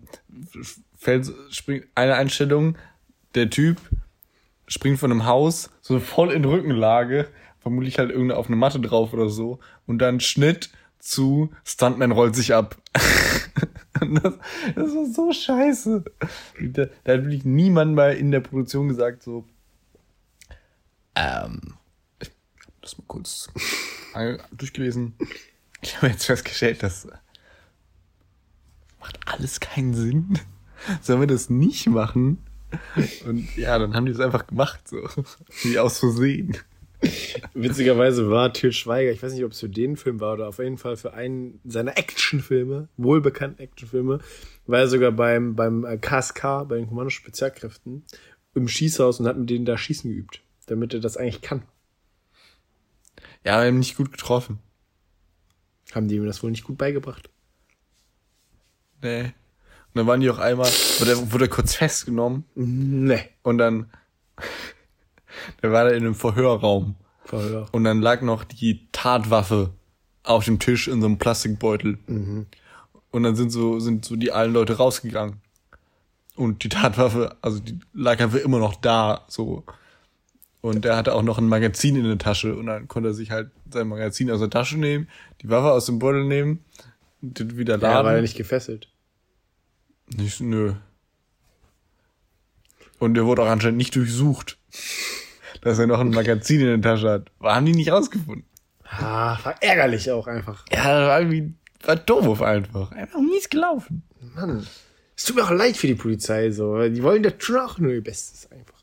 [0.97, 2.77] fällt, springt eine Einstellung,
[3.35, 3.77] der Typ
[4.67, 7.27] springt von einem Haus, so voll in Rückenlage,
[7.59, 9.59] vermutlich halt irgendeine auf eine Matte drauf oder so.
[9.85, 10.69] Und dann Schnitt
[10.99, 12.77] zu Stuntman rollt sich ab.
[13.99, 14.33] Das,
[14.75, 16.03] das war so scheiße.
[16.61, 19.45] Da, da hat wirklich niemand mal in der Produktion gesagt, so,
[21.15, 21.75] ähm,
[22.21, 22.29] ich
[22.65, 23.49] hab das mal kurz
[24.51, 25.13] durchgelesen.
[25.81, 27.07] Ich habe jetzt festgestellt, das
[28.99, 30.39] macht alles keinen Sinn.
[31.01, 32.39] Sollen wir das nicht machen?
[33.25, 34.97] Und ja, dann haben die es einfach gemacht, so.
[35.63, 36.57] Wie aus Versehen.
[37.53, 40.59] Witzigerweise war Til Schweiger, ich weiß nicht, ob es für den Film war oder auf
[40.59, 44.19] jeden Fall für einen seiner Actionfilme, wohlbekannten Actionfilme,
[44.67, 48.03] war er sogar beim, beim äh, KSK, bei den Kommando-Spezialkräften,
[48.53, 51.63] im Schießhaus und hat mit denen da Schießen geübt, damit er das eigentlich kann.
[53.45, 54.59] Ja, haben nicht gut getroffen.
[55.93, 57.29] Haben die ihm das wohl nicht gut beigebracht?
[59.01, 59.23] Nee.
[59.23, 60.67] Und dann waren die auch einmal,
[60.99, 63.21] wurde, wurde er kurz festgenommen Nee.
[63.41, 63.89] und dann,
[65.61, 66.95] der war da in einem Verhörraum.
[67.25, 67.67] Verhör.
[67.71, 69.71] Und dann lag noch die Tatwaffe
[70.23, 71.97] auf dem Tisch in so einem Plastikbeutel.
[73.11, 75.41] Und dann sind so, sind so die allen Leute rausgegangen.
[76.35, 79.63] Und die Tatwaffe, also die lag einfach immer noch da, so.
[80.61, 83.31] Und er hatte auch noch ein Magazin in der Tasche und dann konnte er sich
[83.31, 85.07] halt sein Magazin aus der Tasche nehmen,
[85.41, 86.63] die Waffe aus dem Beutel nehmen,
[87.21, 88.15] und wieder Ja, war laden.
[88.17, 88.89] er nicht gefesselt.
[90.15, 90.73] Nicht, nö.
[92.97, 94.57] Und er wurde auch anscheinend nicht durchsucht,
[95.61, 97.31] dass er noch ein Magazin in der Tasche hat.
[97.41, 98.45] Haben die nicht rausgefunden.
[98.83, 100.65] Ah, war ärgerlich auch einfach.
[100.71, 101.53] Ja, war irgendwie,
[101.83, 102.91] war doof einfach.
[102.91, 104.03] Einfach mies gelaufen.
[104.35, 104.65] Mann.
[105.15, 106.81] Es tut mir auch leid für die Polizei, so.
[106.87, 108.79] Die wollen da schon auch nur ihr Bestes einfach.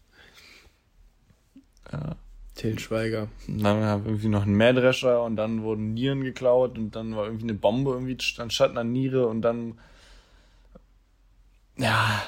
[1.92, 2.16] Ja.
[2.54, 3.28] Til Schweiger.
[3.48, 7.26] Dann haben wir irgendwie noch einen Mähdrescher und dann wurden Nieren geklaut und dann war
[7.26, 9.78] irgendwie eine Bombe irgendwie anstatt einer Niere und dann,
[11.76, 12.22] ja,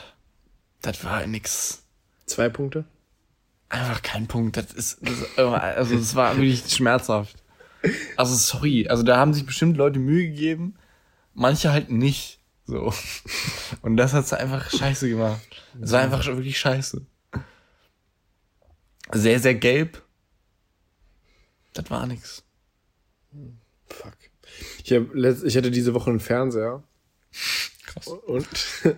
[0.82, 1.82] das war nix.
[2.26, 2.84] Zwei Punkte.
[3.68, 4.56] Einfach kein Punkt.
[4.56, 7.36] Das ist, das, also das war wirklich schmerzhaft.
[8.16, 10.74] Also sorry, also da haben sich bestimmt Leute Mühe gegeben,
[11.34, 12.40] manche halt nicht.
[12.64, 12.92] So.
[13.82, 15.40] Und das hat's einfach scheiße gemacht.
[15.80, 17.06] Es war einfach wirklich scheiße.
[19.12, 20.02] Sehr, sehr gelb.
[21.72, 22.42] Das war nix.
[23.88, 24.16] Fuck.
[24.84, 26.82] Ich, hab letzt, ich hatte diese Woche einen Fernseher.
[27.86, 28.08] Krass.
[28.08, 28.48] Und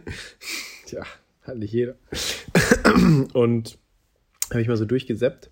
[0.89, 1.05] ja,
[1.43, 1.97] hat nicht jeder.
[3.35, 3.79] Und
[4.51, 5.51] habe ich mal so durchgeseppt.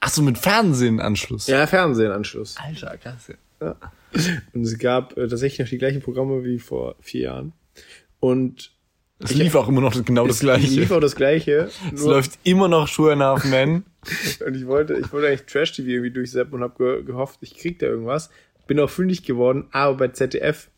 [0.00, 1.46] Ach so, mit Fernsehenanschluss.
[1.46, 2.56] Ja, Fernsehenanschluss.
[2.58, 3.36] Alter, klasse.
[3.60, 3.76] Ja.
[4.52, 7.52] Und es gab äh, tatsächlich noch die gleichen Programme wie vor vier Jahren.
[8.20, 8.72] Und
[9.18, 10.80] Es lief auch immer noch genau das es Gleiche.
[10.80, 11.70] lief auch das Gleiche.
[11.92, 13.84] es läuft immer noch Schuhe Half Men.
[14.46, 17.78] Und ich wollte, ich wollte eigentlich Trash-TV irgendwie durchseppen und habe ge gehofft, ich krieg
[17.78, 18.28] da irgendwas.
[18.66, 20.68] Bin auch fündig geworden, aber bei ZDF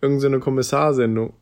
[0.00, 1.34] irgend so eine Kommissarsendung.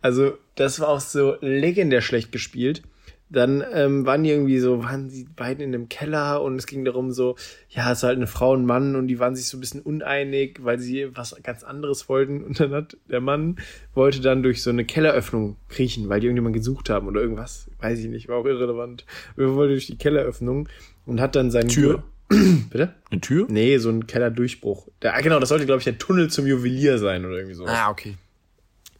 [0.00, 2.82] Also, das war auch so legendär schlecht gespielt.
[3.30, 6.84] Dann ähm, waren die irgendwie so, waren die beiden in einem Keller und es ging
[6.84, 7.36] darum so,
[7.68, 9.60] ja, es ist halt eine Frau und ein Mann und die waren sich so ein
[9.60, 13.56] bisschen uneinig, weil sie was ganz anderes wollten und dann hat der Mann
[13.94, 17.98] wollte dann durch so eine Kelleröffnung kriechen, weil die irgendjemand gesucht haben oder irgendwas, weiß
[17.98, 19.04] ich nicht, war auch irrelevant.
[19.36, 20.68] Er wollte durch die Kelleröffnung
[21.04, 22.02] und hat dann seinen Tür?
[22.28, 22.94] Bitte?
[23.10, 23.46] Eine Tür?
[23.48, 24.88] Nee, so ein Kellerdurchbruch.
[25.00, 27.66] Da, ah, genau, das sollte, glaube ich, der Tunnel zum Juwelier sein oder irgendwie so.
[27.66, 28.16] Ah, okay.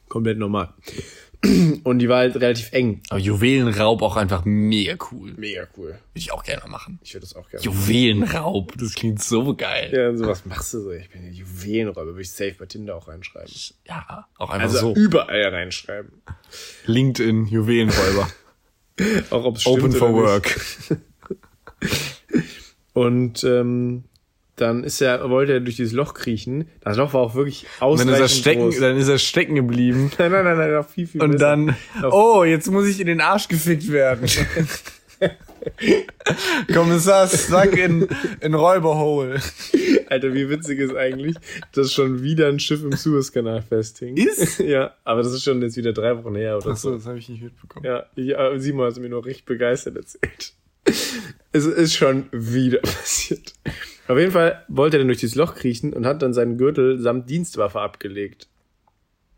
[0.09, 0.73] Komplett normal.
[1.85, 3.01] Und die war halt relativ eng.
[3.11, 5.29] Aber Juwelenraub auch einfach mega cool.
[5.31, 5.97] Würde Mega cool.
[6.15, 6.99] ich auch gerne machen.
[7.03, 7.65] Ich würde das auch gerne.
[7.65, 9.93] Juwelenraub, das klingt so geil.
[9.95, 10.91] Ja, und sowas machst du so.
[10.91, 13.53] Ich bin ja Juwelenräuber, würde ich safe bei Tinder auch reinschreiben.
[13.87, 14.95] Ja, auch einfach Also so.
[15.01, 16.11] überall reinschreiben.
[16.87, 18.29] LinkedIn, Juwelenräuber.
[19.31, 20.61] Auch ob es Open for work.
[22.95, 24.05] Und ähm,
[24.61, 26.69] dann ist er, wollte er durch dieses Loch kriechen.
[26.81, 28.81] Das Loch war auch wirklich Und dann ausreichend ist er stecken, groß.
[28.81, 30.11] dann ist er stecken geblieben.
[30.19, 31.45] Nein, nein, nein, nein, noch viel, viel Und besser.
[31.57, 31.77] dann,
[32.11, 34.27] oh, jetzt muss ich in den Arsch gefickt werden.
[36.73, 38.07] Kommissar Stuck in,
[38.41, 39.41] in Räuberhole.
[40.09, 41.37] Alter, wie witzig ist eigentlich,
[41.73, 44.17] dass schon wieder ein Schiff im Suezkanal festhing.
[44.17, 44.59] Ist?
[44.69, 46.97] Ja, aber das ist schon jetzt wieder drei Wochen her oder Achso, so.
[46.97, 47.85] das habe ich nicht mitbekommen.
[47.87, 50.53] Ja, ich, Simon hat es mir noch recht begeistert erzählt.
[51.53, 53.55] Es ist schon wieder passiert.
[54.07, 56.99] Auf jeden Fall wollte er dann durch dieses Loch kriechen und hat dann seinen Gürtel
[56.99, 58.49] samt Dienstwaffe abgelegt.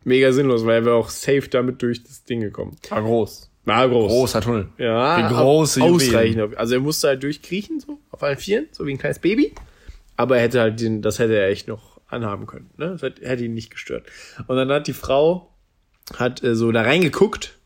[0.05, 2.77] Mega sinnlos, weil er wäre auch safe damit durch das Ding gekommen.
[2.89, 3.51] War groß.
[3.65, 4.11] War groß.
[4.11, 4.69] Großer Tunnel.
[4.79, 6.57] Ja, Wie große ausreichend.
[6.57, 9.55] Also er musste halt durchkriechen, so auf allen Vieren, so wie ein kleines Baby.
[10.17, 12.71] Aber er hätte halt den, das hätte er echt noch anhaben können.
[12.77, 12.91] Ne?
[12.91, 14.07] Das hätte, hätte ihn nicht gestört.
[14.47, 15.55] Und dann hat die Frau
[16.17, 17.60] hat äh, so da reingeguckt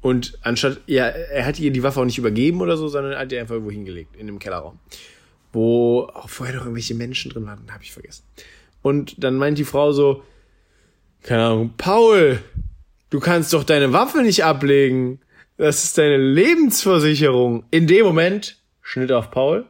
[0.00, 3.30] und anstatt, ja, er hat ihr die Waffe auch nicht übergeben oder so, sondern hat
[3.30, 4.78] die einfach irgendwo hingelegt in dem Kellerraum.
[5.52, 8.24] Wo auch vorher noch irgendwelche Menschen drin waren, habe ich vergessen.
[8.82, 10.22] Und dann meint die Frau so,
[11.22, 12.40] keine Ahnung, Paul,
[13.10, 15.20] du kannst doch deine Waffe nicht ablegen.
[15.58, 17.64] Das ist deine Lebensversicherung.
[17.70, 19.66] In dem Moment, Schnitt auf Paul,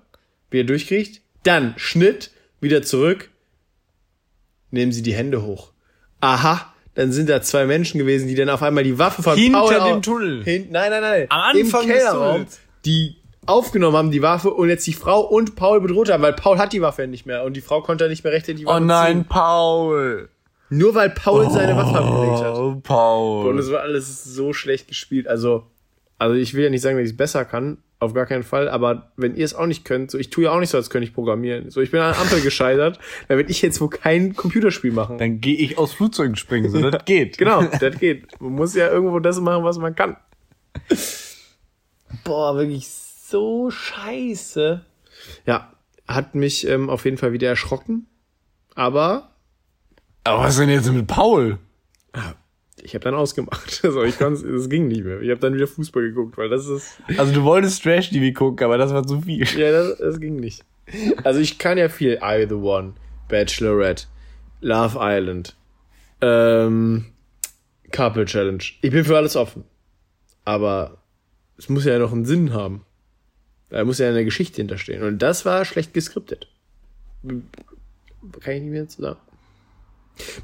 [0.50, 3.30] wie er durchkriegt, dann Schnitt, wieder zurück,
[4.70, 5.72] nehmen sie die Hände hoch.
[6.20, 9.60] Aha, dann sind da zwei Menschen gewesen, die dann auf einmal die Waffe von Hinter
[9.60, 10.44] Paul dem Tunnel.
[10.44, 11.26] Hin, nein, nein, nein.
[11.28, 12.46] Am Anfang Im Kellerraum,
[12.84, 13.16] die
[13.46, 16.72] aufgenommen haben, die Waffe, und jetzt die Frau und Paul bedroht haben, weil Paul hat
[16.72, 18.84] die Waffe ja nicht mehr und die Frau konnte nicht mehr rechtzeitig die Waffe Oh
[18.84, 19.24] nein, ziehen.
[19.28, 20.28] Paul.
[20.68, 22.54] Nur weil Paul seine Waffe abgelegt hat.
[22.56, 23.58] Oh, Und Paul.
[23.58, 25.26] es war alles so schlecht gespielt.
[25.26, 25.64] Also,
[26.18, 28.68] also ich will ja nicht sagen, dass ich es besser kann, auf gar keinen Fall,
[28.68, 30.90] aber wenn ihr es auch nicht könnt, so ich tue ja auch nicht so, als
[30.90, 31.70] könnte ich programmieren.
[31.70, 32.98] So, ich bin an der Ampel gescheitert,
[33.28, 35.18] dann werde ich jetzt wohl kein Computerspiel machen.
[35.18, 37.38] Dann gehe ich aus Flugzeugen springen, so das geht.
[37.38, 38.40] Genau, das geht.
[38.40, 40.16] Man muss ja irgendwo das machen, was man kann.
[42.24, 44.84] Boah, wirklich so scheiße.
[45.46, 45.72] Ja,
[46.08, 48.06] hat mich ähm, auf jeden Fall wieder erschrocken.
[48.74, 49.30] Aber
[50.24, 51.58] Aber was ist denn jetzt mit Paul?
[52.82, 53.80] Ich habe dann ausgemacht.
[53.84, 55.20] Also ich konnte es ging nicht mehr.
[55.20, 58.78] Ich habe dann wieder Fußball geguckt, weil das ist Also du wolltest Trash-TV gucken, aber
[58.78, 59.44] das war zu viel.
[59.58, 60.64] Ja, das, das ging nicht.
[61.24, 62.94] Also ich kann ja viel I the One,
[63.28, 64.06] Bachelorette,
[64.60, 65.56] Love Island,
[66.20, 67.06] ähm,
[67.92, 68.62] Couple Challenge.
[68.80, 69.64] Ich bin für alles offen.
[70.44, 70.98] Aber
[71.56, 72.84] es muss ja noch einen Sinn haben.
[73.68, 75.02] Da muss ja eine Geschichte hinterstehen.
[75.02, 76.48] Und das war schlecht geskriptet.
[77.22, 79.20] Kann ich nicht mehr zu sagen.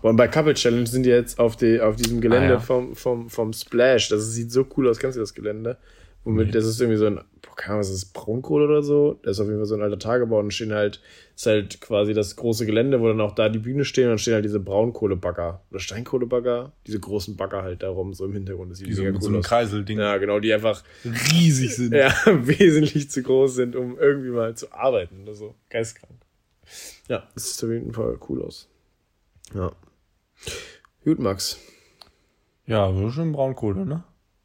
[0.03, 2.59] Und bei Couple Challenge sind die jetzt auf, die, auf diesem Gelände Ah, ja.
[2.61, 4.09] vom, vom, vom Splash.
[4.09, 4.99] Das sieht so cool aus.
[4.99, 5.79] Kennst du das Gelände?
[6.24, 9.20] Womit, das ist irgendwie so ein, boah, was ist das, Braunkohle oder so?
[9.22, 11.01] Das ist auf jeden Fall so ein alter Tagebau und stehen halt,
[11.37, 14.18] ist halt quasi das große Gelände, wo dann auch da die Bühne stehen und dann
[14.18, 18.72] stehen halt diese Braunkohlebagger oder Steinkohlebagger, diese großen Bagger halt darum, so im Hintergrund.
[18.72, 19.43] Das sieht Die so mit cool so einem.
[19.43, 21.95] Kreiselding Ja, genau, die einfach riesig sind.
[21.95, 25.55] ja, wesentlich zu groß sind, um irgendwie mal zu arbeiten oder so.
[25.70, 26.12] Geistkrank.
[27.09, 28.68] Ja, das sieht auf jeden Fall cool aus.
[29.55, 29.72] Ja.
[31.05, 31.59] Gut, Max.
[32.66, 34.03] Ja, so schön Braunkohle, ne?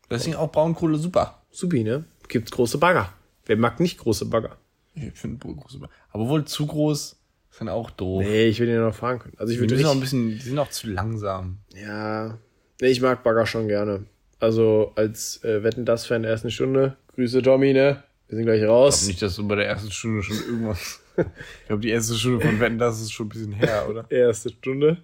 [0.09, 1.41] Deswegen auch Braunkohle super.
[1.49, 2.05] Supi, ne?
[2.27, 3.11] Gibt's große Bagger.
[3.45, 4.57] Wer mag nicht große Bagger?
[4.93, 5.89] Ich finde groß super.
[6.11, 7.17] Aber wohl zu groß
[7.49, 8.21] ist dann auch doof.
[8.23, 9.33] Nee, ich will den ja noch fahren können.
[9.37, 11.57] Also ich Die würde müssen auch ein nicht, bisschen, die sind auch zu langsam.
[11.73, 12.37] ja,
[12.79, 14.05] nee, ich mag Bagger schon gerne.
[14.39, 16.97] Also als äh, Wetten das Fan der ersten Stunde.
[17.15, 18.03] Grüße Tommy, ne?
[18.31, 18.99] Wir sind gleich Ich raus.
[18.99, 21.01] glaube nicht, dass du bei der ersten Stunde schon irgendwas.
[21.17, 24.09] ich glaube, die erste Stunde von Wetten, das ist schon ein bisschen her, oder?
[24.09, 25.01] Erste Stunde.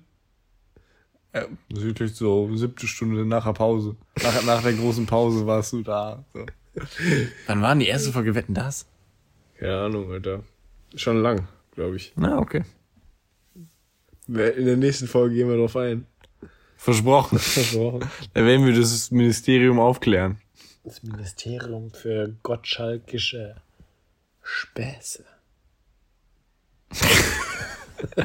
[1.36, 3.98] Ja, das ist wirklich so siebte Stunde nach der Pause.
[4.24, 6.24] Nach, nach der großen Pause warst du da.
[6.34, 6.46] So.
[7.48, 8.88] Wann war denn die erste Folge Wetten, das?
[9.60, 10.44] Keine Ahnung, Alter.
[10.96, 12.14] Schon lang, glaube ich.
[12.16, 12.64] Na, okay.
[14.30, 16.06] In der nächsten Folge gehen wir drauf ein.
[16.78, 17.40] Versprochen.
[17.40, 18.10] Versprochen.
[18.34, 20.40] Dann werden wir das Ministerium aufklären.
[20.88, 23.56] Das Ministerium für gottschalkische
[24.42, 25.26] Späße.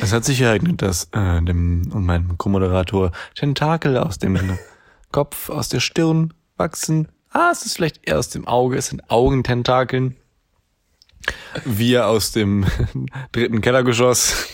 [0.00, 4.58] Es hat sich ereignet, dass äh, dem und meinem Co-Moderator Tentakel aus dem
[5.12, 7.08] Kopf, aus der Stirn wachsen.
[7.30, 10.16] Ah, es ist vielleicht eher aus dem Auge, es sind Augententakeln.
[11.64, 12.66] Wir aus dem
[13.32, 14.48] dritten Kellergeschoss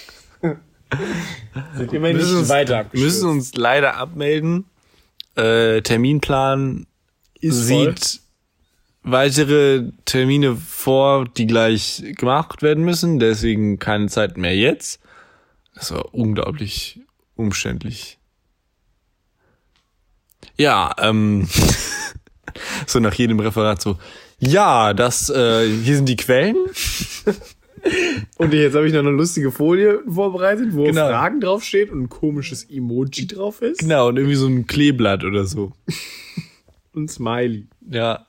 [1.77, 4.67] Sind immerhin müssen uns, weiter müssen uns leider abmelden.
[5.37, 6.87] Äh, Terminplan
[7.41, 7.95] Ist voll.
[7.95, 8.21] sieht
[9.03, 13.19] weitere Termine vor, die gleich gemacht werden müssen.
[13.19, 15.01] Deswegen keine Zeit mehr jetzt.
[15.75, 17.01] Das war unglaublich
[17.37, 18.19] umständlich.
[20.57, 21.49] Ja, ähm,
[22.87, 23.99] so nach jedem Referat so.
[24.39, 26.57] Ja, das, äh, hier sind die Quellen.
[28.39, 31.07] Und jetzt habe ich noch eine lustige Folie vorbereitet, wo Genau.
[31.09, 33.81] Fragen draufsteht und ein komisches Emoji drauf ist.
[33.81, 35.73] Genau, und irgendwie so ein Kleeblatt oder so.
[36.93, 37.67] Und Smiley.
[37.91, 38.27] Ja,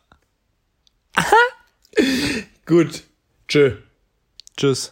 [2.66, 3.04] Gut.
[3.48, 3.74] Tschö.
[4.58, 4.92] tschüss.